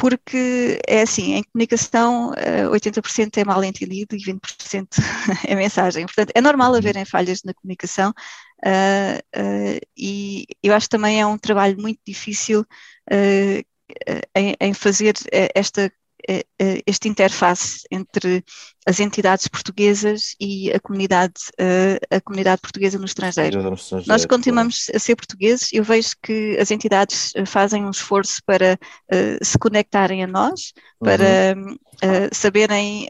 Uh, 0.00 0.10
porque 0.10 0.80
é 0.86 1.02
assim, 1.02 1.34
em 1.34 1.42
comunicação 1.42 2.30
uh, 2.30 2.68
ah, 2.68 2.78
80% 2.78 3.36
é 3.36 3.44
mal 3.44 3.62
entendido 3.62 4.16
e 4.16 4.18
20% 4.18 4.86
é 5.46 5.54
mensagem. 5.54 6.06
Portanto, 6.06 6.32
é 6.34 6.40
normal 6.40 6.72
uhum. 6.72 6.78
haverem 6.78 7.04
falhas 7.04 7.42
na 7.44 7.54
comunicação 7.54 8.10
uh, 8.64 9.40
uh, 9.40 9.80
e 9.96 10.46
eu 10.62 10.74
acho 10.74 10.86
que 10.86 10.96
também 10.96 11.20
é 11.20 11.26
um 11.26 11.38
trabalho 11.38 11.80
muito 11.80 12.00
difícil 12.06 12.64
em, 14.34 14.54
em, 14.60 14.74
fazer 14.74 15.14
esta 15.54 15.82
eh, 15.82 15.86
eh, 15.86 15.92
esta 16.86 17.08
interface 17.08 17.82
entre 17.90 18.44
as 18.86 18.98
entidades 19.00 19.46
portuguesas 19.48 20.34
e 20.40 20.72
a 20.72 20.80
comunidade, 20.80 21.34
eh, 21.58 21.98
a 22.10 22.20
comunidade 22.20 22.60
portuguesa 22.60 22.98
no 22.98 23.04
estrangeiro. 23.04 23.62
Nós 24.06 24.24
continuamos 24.24 24.90
a 24.94 24.98
ser 24.98 25.16
portugueses, 25.16 25.72
eu 25.72 25.84
vejo 25.84 26.14
que 26.22 26.56
as 26.58 26.70
entidades 26.70 27.32
fazem 27.46 27.84
um 27.84 27.90
esforço 27.90 28.40
para 28.44 28.78
se 29.42 29.58
conectarem 29.58 30.22
a 30.24 30.26
nós, 30.26 30.72
para 30.98 31.54
uhum. 31.56 31.76
saberem 32.32 33.08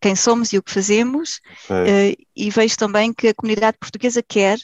quem 0.00 0.14
somos 0.14 0.52
e 0.52 0.58
o 0.58 0.62
que 0.62 0.72
fazemos, 0.72 1.40
okay. 1.64 2.16
e 2.36 2.50
vejo 2.50 2.76
também 2.76 3.12
que 3.12 3.28
a 3.28 3.34
comunidade 3.34 3.78
portuguesa 3.78 4.22
quer 4.22 4.58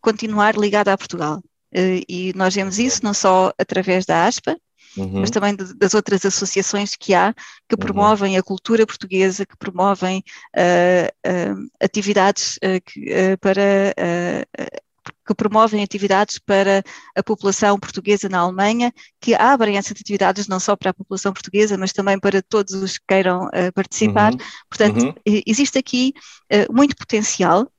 continuar 0.00 0.56
ligada 0.56 0.92
a 0.92 0.98
Portugal. 0.98 1.42
e 1.72 2.32
nós 2.36 2.54
vemos 2.54 2.78
isso 2.78 3.00
não 3.02 3.12
só 3.12 3.52
através 3.58 4.06
da 4.06 4.26
ASPA, 4.26 4.56
Uhum. 4.96 5.20
mas 5.20 5.30
também 5.30 5.56
das 5.56 5.94
outras 5.94 6.24
associações 6.24 6.94
que 6.94 7.14
há 7.14 7.34
que 7.68 7.74
uhum. 7.74 7.78
promovem 7.78 8.34
uhum. 8.34 8.38
a 8.38 8.42
cultura 8.42 8.86
portuguesa, 8.86 9.44
que 9.44 9.56
promovem 9.56 10.22
uh, 10.56 11.28
uh, 11.28 11.68
atividades 11.82 12.56
uh, 12.58 12.80
que, 12.84 13.36
para 13.40 13.94
que 15.26 15.34
promovem 15.34 15.82
atividades 15.82 16.38
para 16.38 16.82
a 17.14 17.22
população 17.22 17.78
portuguesa 17.78 18.28
na 18.28 18.40
Alemanha, 18.40 18.92
que 19.20 19.34
abrem 19.34 19.76
essas 19.76 19.92
atividades 19.92 20.48
não 20.48 20.60
só 20.60 20.76
para 20.76 20.90
a 20.90 20.94
população 20.94 21.32
portuguesa, 21.32 21.76
mas 21.76 21.92
também 21.92 22.18
para 22.18 22.42
todos 22.42 22.74
os 22.74 22.98
que 22.98 23.04
queiram 23.08 23.48
participar. 23.74 24.32
Uhum. 24.32 24.38
Portanto, 24.68 25.02
uhum. 25.02 25.42
existe 25.46 25.78
aqui 25.78 26.12
muito 26.70 26.96
potencial 26.96 27.70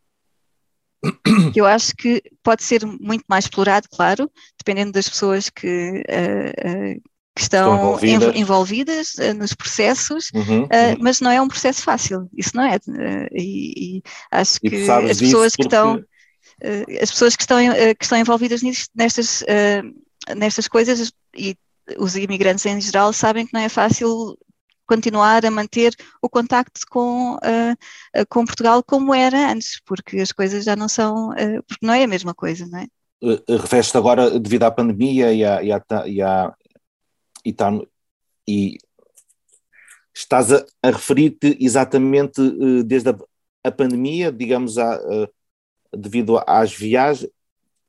que 1.54 1.60
eu 1.60 1.65
acho 1.65 1.96
que 1.96 2.22
pode 2.44 2.63
ser 2.63 2.86
muito 2.86 3.24
mais 3.28 3.46
explorado, 3.46 3.88
claro, 3.89 4.30
dependendo 4.58 4.91
das 4.91 5.10
pessoas 5.10 5.50
que, 5.50 6.04
uh, 6.10 6.96
uh, 6.98 7.02
que 7.36 7.41
estão, 7.41 7.76
envolvidas, 7.76 8.36
envolvidas 8.36 9.13
uh, 9.15 9.34
nos 9.34 9.54
processos, 9.54 10.32
uhum, 10.34 10.62
uhum. 10.62 10.68
mas 11.00 11.22
não 11.22 11.32
é 11.32 11.41
um 11.41 11.48
processo 11.48 11.84
fácil, 11.84 12.30
isso 12.36 12.52
não 12.56 12.63
é. 12.63 12.78
E, 13.34 13.98
e, 13.98 14.04
acho 14.32 14.58
e 14.63 14.70
que 14.70 14.89
as 14.89 15.20
pessoas 15.20 15.56
que 15.56 15.63
estão 15.63 16.04
as 17.02 17.12
pessoas 17.12 17.36
que 17.36 17.44
estão, 17.44 17.58
que 18.00 18.06
estão 18.06 18.18
envolvidas 18.18 18.62
nestas, 18.96 19.44
nestas 20.38 20.70
coisas 20.70 21.12
e 21.36 21.58
os 22.00 22.15
imigrantes 22.15 22.65
em 22.65 22.80
geral 22.80 23.12
sabem 23.12 23.46
que 23.46 23.54
não 23.54 23.62
é 23.62 23.70
fácil 23.70 24.38
continuar 24.86 25.45
a 25.45 25.52
manter 25.52 25.93
o 26.21 26.30
contacto 26.30 26.82
com, 26.89 27.36
uh, 27.36 28.26
com 28.30 28.45
Portugal 28.45 28.84
como 28.84 29.13
era 29.13 29.52
antes, 29.52 29.82
porque 29.86 30.17
as 30.19 30.32
coisas 30.32 30.63
já 30.63 30.76
não 30.76 30.88
são, 30.88 31.30
uh, 31.30 31.63
porque 31.67 31.86
não 31.86 31.93
é 31.93 32.04
a 32.04 32.08
mesma 32.08 32.34
coisa, 32.34 32.65
não 32.67 32.80
é? 32.80 32.88
Refere-te 33.50 33.98
agora 33.98 34.39
devido 34.39 34.63
à 34.63 34.71
pandemia 34.71 35.34
e, 35.34 35.43
à, 35.43 35.63
e, 35.63 35.71
à, 35.71 35.84
e, 36.06 36.21
à, 36.21 36.54
e, 37.43 37.54
tá, 37.54 37.71
e 38.48 38.78
estás 40.13 40.52
a, 40.52 40.65
a 40.84 40.91
referir-te 40.91 41.58
exatamente 41.60 42.41
desde 42.86 43.10
a, 43.10 43.17
a, 43.63 43.71
pandemia, 43.71 44.32
digamos, 44.32 44.78
a, 44.78 45.00
devido 45.95 46.41
às 46.45 46.74
viagens. 46.74 47.32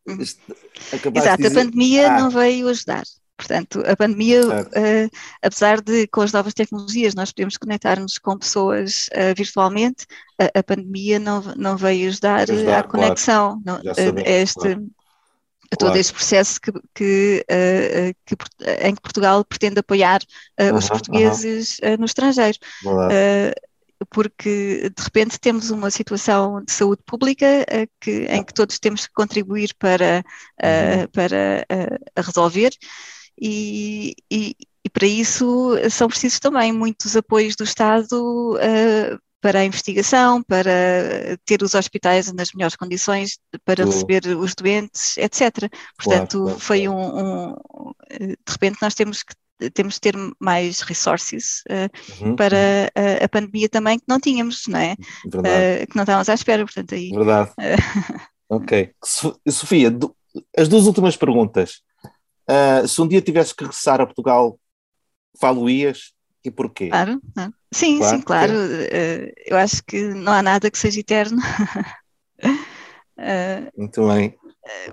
Uhum. 0.06 0.20
Exato, 0.22 1.42
dizer, 1.42 1.58
a 1.58 1.64
pandemia 1.64 2.12
ah, 2.12 2.20
não 2.20 2.30
veio 2.30 2.68
ajudar. 2.68 3.02
Portanto, 3.36 3.82
a 3.86 3.94
pandemia, 3.94 4.40
uh, 4.46 5.10
apesar 5.42 5.80
de 5.82 6.06
com 6.06 6.22
as 6.22 6.32
novas 6.32 6.54
tecnologias 6.54 7.14
nós 7.14 7.32
podemos 7.32 7.58
conectar-nos 7.58 8.16
com 8.16 8.38
pessoas 8.38 9.08
uh, 9.08 9.34
virtualmente, 9.36 10.06
a, 10.40 10.58
a, 10.58 10.62
pandemia 10.62 11.18
não, 11.18 11.42
não 11.54 11.76
veio 11.76 12.08
ajudar, 12.08 12.50
ajudar 12.50 12.78
à 12.78 12.82
conexão, 12.82 13.60
claro. 13.62 13.82
não, 13.84 13.94
sabemos, 13.94 14.22
este, 14.24 14.60
claro. 14.60 14.86
a 15.70 15.76
todo 15.76 15.88
claro. 15.88 15.98
este 15.98 16.12
processo 16.14 16.60
que, 16.60 16.72
que, 16.94 17.44
uh, 17.50 18.16
que, 18.24 18.36
em 18.86 18.94
que 18.94 19.02
Portugal 19.02 19.44
pretende 19.44 19.80
apoiar 19.80 20.20
-huh, 20.58 20.74
os 20.74 20.88
portugueses 20.88 21.76
-huh. 21.80 21.98
no 21.98 22.06
estrangeiro 22.06 22.58
porque 24.10 24.90
de 24.94 25.02
repente 25.02 25.40
temos 25.40 25.70
uma 25.70 25.90
situação 25.90 26.62
de 26.62 26.70
saúde 26.70 27.02
pública 27.06 27.64
que, 27.98 28.26
em 28.26 28.44
que 28.44 28.52
todos 28.52 28.78
temos 28.78 29.06
que 29.06 29.12
contribuir 29.14 29.74
para, 29.78 30.22
uh, 30.60 31.08
para 31.12 31.66
uh, 31.72 32.22
resolver 32.22 32.70
e, 33.40 34.14
e, 34.30 34.56
e, 34.84 34.90
para 34.90 35.06
isso 35.06 35.74
são 35.90 36.08
precisos 36.08 36.40
também 36.40 36.72
muitos 36.72 37.16
apoios 37.16 37.56
do 37.56 37.64
Estado 37.64 38.54
uh, 38.54 39.18
para 39.40 39.60
a 39.60 39.64
investigação, 39.64 40.42
para 40.42 41.38
ter 41.44 41.62
os 41.62 41.74
hospitais 41.74 42.32
nas 42.32 42.52
melhores 42.52 42.74
condições 42.74 43.38
para 43.64 43.84
receber 43.84 44.26
os 44.36 44.54
doentes, 44.54 45.16
etc. 45.18 45.70
Portanto, 45.96 46.42
claro, 46.42 46.58
foi. 46.58 46.88
Um, 46.88 47.52
um, 47.52 47.54
De 48.20 48.52
repente, 48.52 48.78
nós 48.82 48.94
temos 48.94 49.22
que 49.22 49.34
temos 49.72 49.94
de 49.94 50.00
ter 50.00 50.14
mais 50.38 50.80
resources 50.80 51.62
uh, 51.70 52.24
uhum, 52.24 52.36
para 52.36 52.90
uhum. 52.94 53.24
a 53.24 53.28
pandemia 53.28 53.68
também 53.68 53.98
que 53.98 54.04
não 54.06 54.20
tínhamos, 54.20 54.64
não 54.68 54.78
é? 54.78 54.94
Uh, 55.26 55.86
que 55.88 55.96
não 55.96 56.02
estávamos 56.02 56.28
à 56.28 56.34
espera, 56.34 56.64
portanto 56.64 56.94
aí. 56.94 57.10
Verdade. 57.10 57.52
ok. 58.50 58.90
Sofia, 59.48 59.96
as 60.56 60.68
duas 60.68 60.86
últimas 60.86 61.16
perguntas. 61.16 61.82
Uh, 62.48 62.86
se 62.86 63.00
um 63.00 63.08
dia 63.08 63.20
tivesse 63.20 63.54
que 63.54 63.64
regressar 63.64 64.00
a 64.00 64.06
Portugal, 64.06 64.58
falo-ias 65.38 66.12
e 66.44 66.50
porquê? 66.50 66.88
Claro, 66.88 67.20
sim, 67.72 67.98
claro, 67.98 68.16
sim, 68.16 68.22
claro. 68.22 68.52
Uh, 68.52 69.32
eu 69.46 69.56
acho 69.56 69.82
que 69.84 70.00
não 70.14 70.32
há 70.32 70.42
nada 70.42 70.70
que 70.70 70.78
seja 70.78 71.00
eterno. 71.00 71.38
uh, 72.44 73.70
Muito 73.76 74.06
bem. 74.06 74.36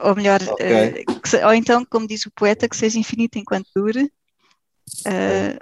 ou 0.02 0.16
melhor, 0.16 0.42
okay. 0.42 1.06
que, 1.06 1.46
ou 1.46 1.54
então, 1.54 1.86
como 1.86 2.08
diz 2.08 2.26
o 2.26 2.32
poeta, 2.32 2.68
que 2.68 2.76
seja 2.76 3.00
infinito 3.00 3.38
enquanto 3.38 3.70
dure. 3.76 4.12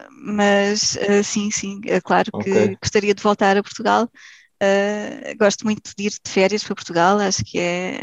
mas 0.10 0.97
sim, 1.23 1.51
sim, 1.51 1.82
é 1.86 1.99
claro 1.99 2.32
que 2.32 2.51
okay. 2.51 2.77
gostaria 2.82 3.13
de 3.13 3.21
voltar 3.21 3.58
a 3.58 3.63
Portugal 3.63 4.10
Uh, 4.62 5.36
gosto 5.39 5.65
muito 5.65 5.91
de 5.97 6.06
ir 6.06 6.12
de 6.12 6.30
férias 6.30 6.63
para 6.63 6.76
Portugal, 6.76 7.19
acho 7.19 7.43
que 7.43 7.58
é 7.58 8.00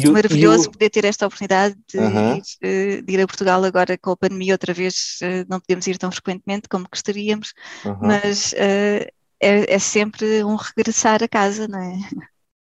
uh, 0.00 0.12
maravilhoso 0.12 0.68
poder 0.68 0.90
ter 0.90 1.04
esta 1.04 1.26
oportunidade 1.26 1.76
de, 1.88 1.98
uh 1.98 2.36
ir, 2.60 3.02
de, 3.04 3.12
ir, 3.12 3.20
a 3.20 3.26
Portugal 3.26 3.62
agora 3.62 3.96
com 3.96 4.10
a 4.10 4.16
pandemia 4.16 4.54
outra 4.54 4.74
vez, 4.74 5.20
não 5.48 5.60
podemos 5.60 5.86
ir 5.86 5.96
tão 5.96 6.10
frequentemente 6.10 6.68
como 6.68 6.88
gostaríamos, 6.90 7.54
mas 8.00 8.52
é, 8.52 9.12
é, 9.40 9.78
sempre 9.78 10.42
um 10.42 10.56
regressar 10.56 11.22
a 11.22 11.28
casa, 11.28 11.68
não 11.68 11.78
é? 11.78 11.98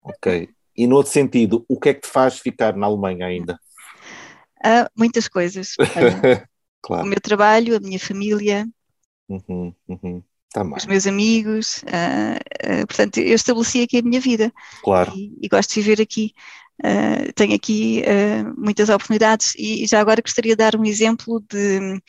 Ok. 0.04 0.50
E 0.74 0.88
no 0.88 0.96
outro 0.96 1.12
sentido, 1.12 1.66
o 1.68 1.78
que 1.78 1.90
é 1.90 1.94
que 1.94 2.02
te 2.02 2.08
faz 2.08 2.40
ficar 2.40 2.74
na 2.78 2.86
Alemanha 2.86 3.26
ainda? 3.26 3.60
muitas 4.96 5.28
coisas. 5.28 5.76
claro. 6.82 7.04
O 7.04 7.06
meu 7.06 7.20
trabalho, 7.20 7.76
a 7.76 7.80
minha 7.82 8.00
família. 8.00 8.66
Uhum, 9.28 9.74
uhum. 9.90 10.24
Também. 10.52 10.78
os 10.78 10.86
meus 10.86 11.06
amigos, 11.06 11.84
uh, 11.84 12.82
uh, 12.82 12.88
portanto, 12.88 13.18
eu 13.18 13.36
estabeleci 13.36 13.82
aqui 13.82 13.98
a 13.98 14.02
minha 14.02 14.22
vida. 14.22 14.52
Claro. 14.84 15.14
E, 15.16 15.38
e 15.42 15.48
gosto 15.48 15.74
de 15.74 15.82
viver 15.82 16.02
aqui. 16.02 16.34
Uh, 16.80 17.34
tenho 17.34 17.56
aqui 17.56 18.04
muitas 18.56 18.88
oportunidades 18.90 19.56
e 19.58 19.88
já 19.88 20.00
agora 20.00 20.22
gostaria 20.22 20.52
de 20.52 20.58
dar 20.58 20.76
um 20.76 20.86
exemplo 20.86 21.44
de 21.50 22.00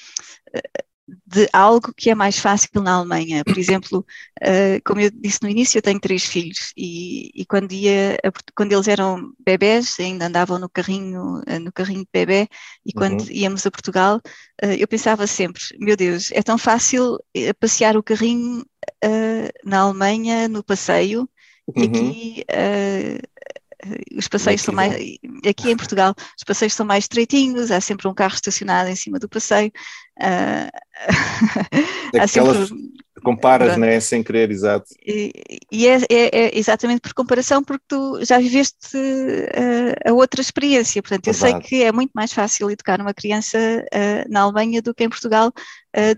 de 1.27 1.49
algo 1.53 1.93
que 1.97 2.11
é 2.11 2.15
mais 2.15 2.39
fácil 2.39 2.69
na 2.83 2.95
Alemanha. 2.95 3.45
Por 3.45 3.59
exemplo, 3.59 4.05
uh, 4.43 4.81
como 4.85 5.01
eu 5.01 5.11
disse 5.11 5.43
no 5.43 5.49
início, 5.49 5.79
eu 5.79 5.83
tenho 5.83 6.01
três 6.01 6.25
filhos 6.25 6.73
e, 6.77 7.31
e 7.35 7.47
quando, 7.47 7.73
ia, 7.73 8.19
quando 8.55 8.73
eles 8.73 8.89
eram 8.89 9.33
bebés, 9.39 9.99
ainda 9.99 10.27
andavam 10.27 10.59
no 10.59 10.69
carrinho, 10.69 11.41
uh, 11.41 11.61
no 11.61 11.73
carrinho 11.73 12.01
de 12.01 12.09
bebê, 12.13 12.49
e 12.85 12.93
quando 12.93 13.23
uhum. 13.23 13.31
íamos 13.31 13.67
a 13.67 13.71
Portugal, 13.71 14.21
uh, 14.63 14.75
eu 14.79 14.87
pensava 14.87 15.27
sempre, 15.27 15.63
meu 15.79 15.97
Deus, 15.97 16.31
é 16.33 16.43
tão 16.43 16.59
fácil 16.59 17.19
passear 17.59 17.97
o 17.97 18.03
carrinho 18.03 18.65
na 19.65 19.81
Alemanha, 19.81 20.49
no 20.49 20.65
passeio, 20.65 21.29
uhum. 21.69 21.83
e 21.83 21.85
aqui 21.85 22.45
os 24.17 24.29
passeios 24.29 24.63
são 24.63 24.75
mais. 24.75 24.95
Aqui 25.49 25.71
em 25.71 25.77
Portugal, 25.77 26.15
os 26.37 26.45
passeios 26.45 26.75
são 26.75 26.85
mais 26.85 27.05
estreitinhos, 27.05 27.71
há 27.71 27.81
sempre 27.81 28.09
um 28.09 28.15
carro 28.15 28.35
estacionado 28.35 28.89
em 28.89 28.97
cima 28.97 29.19
do 29.19 29.29
passeio. 29.29 29.73
Uh, 32.09 32.27
sempre. 32.27 32.99
Comparas, 33.23 33.77
né? 33.77 34.01
Sem 34.01 34.23
querer, 34.23 34.51
exato. 34.51 34.87
E, 35.07 35.31
e 35.71 35.87
é, 35.87 35.97
é, 36.11 36.39
é, 36.39 36.59
exatamente 36.59 37.01
por 37.01 37.13
comparação, 37.13 37.63
porque 37.63 37.85
tu 37.87 38.25
já 38.25 38.39
viveste 38.39 38.97
uh, 38.97 40.11
a 40.11 40.13
outra 40.13 40.41
experiência. 40.41 41.03
Portanto, 41.03 41.27
eu 41.27 41.35
sei 41.35 41.55
que 41.61 41.83
é 41.83 41.93
muito 41.93 42.11
mais 42.15 42.33
fácil 42.33 42.71
educar 42.71 43.01
uma 43.01 43.13
criança 43.13 43.59
uh, 43.59 44.33
na 44.33 44.41
Alemanha 44.41 44.81
do 44.81 44.95
que 44.95 45.05
em 45.05 45.09
Portugal, 45.09 45.53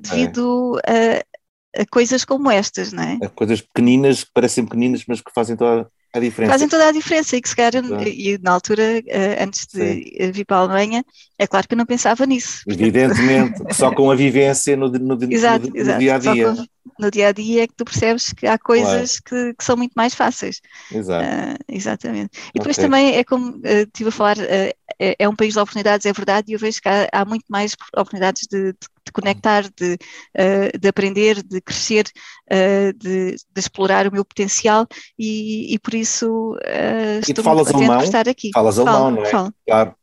devido 0.01 0.79
é. 0.87 1.25
a, 1.77 1.83
a, 1.83 1.87
coisas 1.91 2.25
como 2.25 2.51
estas, 2.51 2.93
não 2.93 3.03
é? 3.03 3.19
A 3.23 3.29
coisas 3.29 3.61
pequeninas, 3.61 4.25
que 4.25 4.31
parecem 4.33 4.65
pequeninas, 4.65 5.05
mas 5.07 5.21
que 5.21 5.33
fazem 5.35 5.57
toda 5.57 5.91
a 6.13 6.19
diferença. 6.19 6.53
Fazem 6.53 6.69
toda 6.69 6.89
a 6.89 6.93
diferença 6.93 7.37
e 7.37 7.41
que 7.41 7.49
se 7.49 7.55
calhar, 7.55 7.73
e 8.07 8.39
na 8.43 8.53
altura, 8.53 8.83
eh, 9.07 9.43
antes 9.43 9.67
de 9.67 9.79
Sim. 9.79 10.33
vir 10.33 10.45
para 10.45 10.57
a 10.57 10.61
Alemanha, 10.61 11.05
é 11.39 11.47
claro 11.47 11.69
que 11.69 11.75
eu 11.75 11.79
não 11.79 11.87
pensava 11.87 12.27
nisso. 12.27 12.63
Evidentemente, 12.67 13.63
só 13.73 13.95
com 13.95 14.11
a 14.11 14.17
vivência 14.17 14.77
no, 14.77 14.89
no, 14.89 15.17
no, 15.17 15.33
exato, 15.33 15.71
no, 15.71 15.77
exato. 15.77 15.99
dia 16.01 16.15
a 16.15 16.19
dia. 16.19 16.55
no 16.99 17.11
dia 17.11 17.29
a 17.29 17.33
dia 17.33 17.63
é 17.63 17.67
que 17.67 17.75
tu 17.75 17.85
percebes 17.85 18.33
que 18.33 18.47
há 18.47 18.59
coisas 18.59 19.21
claro. 19.21 19.47
que, 19.47 19.55
que, 19.57 19.65
são 19.65 19.77
muito 19.77 19.93
mais 19.95 20.15
fáceis. 20.15 20.61
Exato. 20.93 21.25
Uh, 21.25 21.57
exatamente. 21.69 22.39
E 22.55 22.59
depois 22.59 22.77
okay. 22.77 22.85
também 22.85 23.17
é 23.17 23.23
como 23.23 23.51
uh, 23.51 23.63
estive 23.65 24.09
a 24.09 24.13
falar, 24.13 24.37
uh, 24.37 24.75
é, 24.99 25.17
é, 25.19 25.29
um 25.29 25.37
país 25.37 25.55
de 25.55 25.61
oportunidades, 25.61 26.07
é 26.07 26.13
verdade, 26.13 26.51
e 26.51 26.55
eu 26.55 26.59
vejo 26.59 26.83
que 26.83 26.89
há, 26.89 27.09
há 27.13 27.25
muito 27.25 27.45
mais 27.49 27.75
oportunidades 27.97 28.49
de, 28.51 28.73
de, 28.73 28.89
de 29.11 29.13
conectar, 29.13 29.63
de, 29.63 29.99
de 30.79 30.89
aprender, 30.89 31.43
de 31.43 31.61
crescer, 31.61 32.05
de, 32.97 33.35
de, 33.35 33.37
explorar 33.57 34.07
o 34.07 34.13
meu 34.13 34.25
potencial 34.25 34.87
e, 35.19 35.75
e 35.75 35.79
por 35.79 35.95
isso 35.95 36.57
estou 37.27 37.45
falas 37.45 37.67
muito 37.67 37.77
alemão? 37.77 37.99
por 37.99 38.05
estar 38.05 38.29
aqui. 38.29 38.51
Falas 38.53 38.77
falo, 38.77 38.89
alemão, 38.89 39.11
não 39.11 39.23
é? 39.25 39.31
Falo. 39.31 39.55
Claro. 39.67 39.95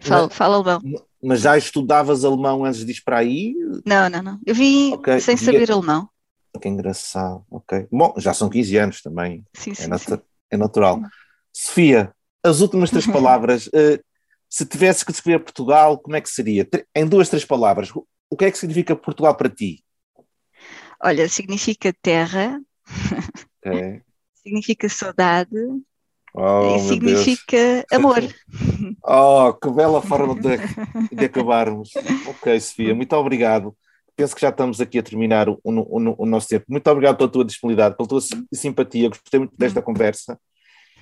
Falo, 0.00 0.28
falo 0.30 0.54
alemão. 0.54 0.80
Mas 1.22 1.40
já 1.40 1.58
estudavas 1.58 2.24
alemão 2.24 2.64
antes 2.64 2.84
de 2.84 2.92
ir 2.92 3.02
para 3.04 3.18
aí? 3.18 3.54
Não, 3.84 4.08
não, 4.08 4.22
não. 4.22 4.40
Eu 4.46 4.54
vim 4.54 4.92
okay. 4.94 5.20
sem 5.20 5.36
saber 5.36 5.70
alemão. 5.70 6.08
Que 6.60 6.68
engraçado, 6.68 7.44
ok. 7.50 7.86
Bom, 7.90 8.14
já 8.16 8.34
são 8.34 8.48
15 8.48 8.76
anos 8.76 9.02
também. 9.02 9.44
Sim, 9.54 9.72
é 9.72 9.74
sim, 9.74 9.84
é, 9.84 9.86
nat 9.86 10.02
sim. 10.02 10.18
é 10.50 10.56
natural. 10.56 11.00
Sofia, 11.52 12.12
as 12.42 12.60
últimas 12.60 12.90
três 12.90 13.06
palavras. 13.06 13.66
Uh, 13.68 14.02
se 14.48 14.64
tivesse 14.64 15.04
que 15.04 15.12
descrever 15.12 15.44
Portugal, 15.44 15.98
como 15.98 16.16
é 16.16 16.20
que 16.20 16.30
seria? 16.30 16.66
Em 16.94 17.06
duas, 17.06 17.28
três 17.28 17.44
palavras, 17.44 17.92
o 18.30 18.36
que 18.36 18.44
é 18.44 18.50
que 18.50 18.58
significa 18.58 18.96
Portugal 18.96 19.34
para 19.34 19.48
ti? 19.48 19.84
Olha, 21.02 21.28
significa 21.28 21.94
terra, 22.02 22.60
okay. 23.64 24.02
significa 24.42 24.88
saudade 24.88 25.56
oh, 26.34 26.76
e 26.76 26.80
significa 26.80 27.56
Deus. 27.56 27.84
amor. 27.92 28.22
Oh, 29.10 29.52
que 29.54 29.70
bela 29.70 30.02
forma 30.02 30.34
de, 30.34 30.58
de 31.12 31.24
acabarmos. 31.24 31.90
Ok, 32.28 32.60
Sofia, 32.60 32.94
muito 32.94 33.14
obrigado. 33.16 33.74
Penso 34.14 34.34
que 34.34 34.42
já 34.42 34.50
estamos 34.50 34.80
aqui 34.80 34.98
a 34.98 35.02
terminar 35.02 35.48
o, 35.48 35.58
o, 35.64 36.22
o, 36.22 36.26
nosso 36.26 36.48
tempo. 36.48 36.66
Muito 36.68 36.88
obrigado 36.90 37.16
pela 37.16 37.30
tua 37.30 37.44
disponibilidade, 37.44 37.96
pela 37.96 38.08
tua 38.08 38.20
simpatia. 38.52 39.08
Gostei 39.08 39.40
muito 39.40 39.56
desta 39.56 39.80
hum. 39.80 39.82
conversa. 39.82 40.38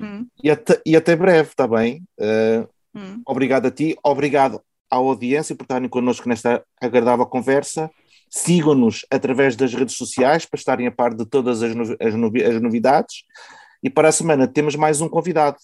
Hum. 0.00 0.26
E, 0.42 0.50
até, 0.50 0.80
e 0.86 0.96
até 0.96 1.16
breve, 1.16 1.48
está 1.48 1.66
bem? 1.66 2.02
Uh, 2.18 2.68
hum. 2.94 3.22
Obrigado 3.26 3.66
a 3.66 3.70
ti, 3.70 3.96
obrigado 4.02 4.62
à 4.90 4.96
audiência 4.96 5.54
por 5.54 5.64
estarem 5.64 5.88
connosco 5.88 6.28
nesta 6.28 6.64
agradável 6.80 7.26
conversa. 7.26 7.90
Sigam-nos 8.28 9.06
através 9.10 9.56
das 9.56 9.72
redes 9.72 9.96
sociais 9.96 10.44
para 10.44 10.58
estarem 10.58 10.86
a 10.86 10.90
par 10.90 11.14
de 11.14 11.24
todas 11.24 11.62
as, 11.62 11.76
as, 11.76 11.90
as 12.00 12.60
novidades. 12.60 13.24
E 13.82 13.90
para 13.90 14.08
a 14.08 14.12
semana 14.12 14.48
temos 14.48 14.74
mais 14.74 15.00
um 15.00 15.08
convidado. 15.08 15.58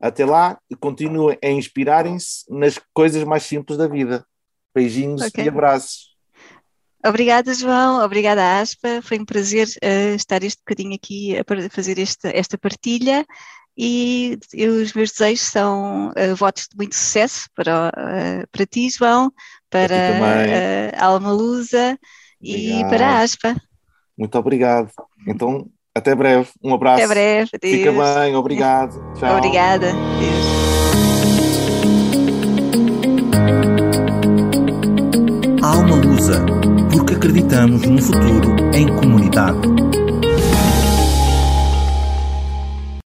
Até 0.00 0.24
lá, 0.24 0.58
continuem 0.80 1.38
a 1.42 1.48
inspirarem-se 1.48 2.44
nas 2.50 2.78
coisas 2.92 3.24
mais 3.24 3.42
simples 3.42 3.78
da 3.78 3.86
vida. 3.86 4.24
Beijinhos 4.74 5.22
okay. 5.22 5.44
e 5.44 5.48
abraços. 5.48 6.14
Obrigada, 7.06 7.52
João. 7.52 8.02
Obrigada, 8.02 8.60
Aspa. 8.60 9.02
Foi 9.02 9.18
um 9.18 9.24
prazer 9.24 9.66
uh, 9.66 10.14
estar 10.14 10.42
este 10.42 10.60
bocadinho 10.60 10.94
aqui 10.94 11.36
a 11.38 11.44
fazer 11.70 11.98
esta, 11.98 12.30
esta 12.34 12.56
partilha. 12.56 13.26
E, 13.76 14.38
e 14.52 14.66
os 14.66 14.92
meus 14.92 15.10
desejos 15.10 15.46
são 15.46 16.10
uh, 16.10 16.36
votos 16.36 16.68
de 16.70 16.76
muito 16.76 16.94
sucesso 16.94 17.48
para, 17.54 17.88
uh, 17.88 18.48
para 18.52 18.66
ti, 18.66 18.88
João, 18.88 19.32
para 19.68 20.92
a 20.96 21.04
Alma 21.06 21.32
Lusa 21.32 21.98
e 22.40 22.84
para 22.88 23.06
a 23.06 23.22
Aspa. 23.22 23.56
Muito 24.16 24.38
obrigado. 24.38 24.90
Então, 25.26 25.66
até 25.94 26.14
breve. 26.14 26.48
Um 26.62 26.74
abraço. 26.74 27.02
Até 27.02 27.08
breve. 27.08 27.50
Adeus. 27.54 27.74
Fica 27.74 27.92
bem. 27.92 28.36
Obrigado. 28.36 28.92
Tchau. 29.18 29.36
Obrigada. 29.36 29.90
Adeus. 29.90 30.64
Alma 35.62 35.96
Lusa, 35.96 36.44
porque 36.92 37.14
acreditamos 37.14 37.82
num 37.82 37.98
futuro 37.98 38.54
em 38.74 38.86
comunidade. 38.96 39.83